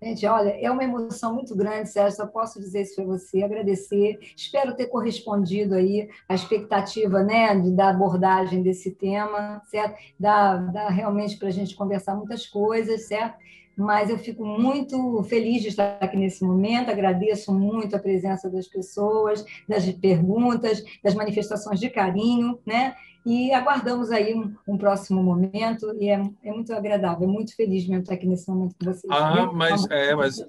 [0.00, 4.20] Gente, olha, é uma emoção muito grande, Sérgio, só posso dizer isso para você, agradecer.
[4.36, 9.98] Espero ter correspondido aí à expectativa né, da abordagem desse tema, certo?
[10.20, 13.36] Dá, dá realmente para a gente conversar muitas coisas, certo?
[13.76, 18.68] Mas eu fico muito feliz de estar aqui nesse momento, agradeço muito a presença das
[18.68, 22.94] pessoas, das perguntas, das manifestações de carinho, né?
[23.26, 28.02] E aguardamos aí um, um próximo momento, e é, é, muito agradável, muito feliz mesmo
[28.02, 29.10] estar aqui nesse momento com vocês.
[29.10, 30.44] Ah, mas, é, mas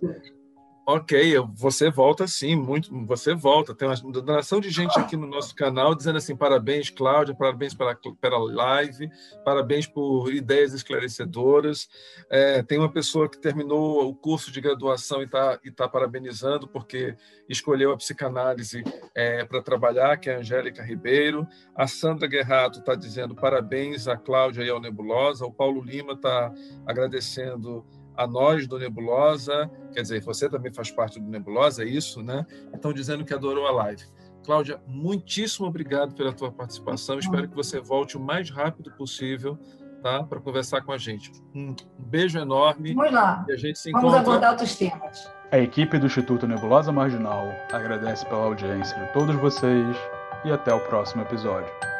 [0.87, 3.73] Ok, você volta sim, muito, você volta.
[3.73, 7.97] Tem uma donação de gente aqui no nosso canal dizendo assim: parabéns, Cláudia, parabéns pela,
[8.21, 9.09] pela live,
[9.43, 11.89] parabéns por ideias esclarecedoras.
[12.29, 16.67] É, tem uma pessoa que terminou o curso de graduação e está e tá parabenizando
[16.67, 17.17] porque
[17.49, 18.83] escolheu a psicanálise
[19.15, 21.47] é, para trabalhar, que é a Angélica Ribeiro.
[21.75, 25.47] A Sandra Guerrato está dizendo parabéns a Cláudia e ao Nebulosa.
[25.47, 26.53] O Paulo Lima está
[26.85, 27.83] agradecendo
[28.17, 32.45] a nós do Nebulosa, quer dizer, você também faz parte do Nebulosa, é isso, né?
[32.73, 34.03] Estão dizendo que adorou a live.
[34.43, 37.17] Cláudia, muitíssimo obrigado pela tua participação.
[37.17, 39.57] Espero que você volte o mais rápido possível,
[40.03, 40.23] tá?
[40.23, 41.31] Para conversar com a gente.
[41.53, 42.93] Um beijo enorme.
[42.93, 43.43] Vamos lá.
[43.49, 44.21] E a gente se Vamos encontra...
[44.21, 45.31] abordar outros temas.
[45.51, 49.97] A equipe do Instituto Nebulosa Marginal agradece pela audiência de todos vocês
[50.43, 51.94] e até o próximo episódio.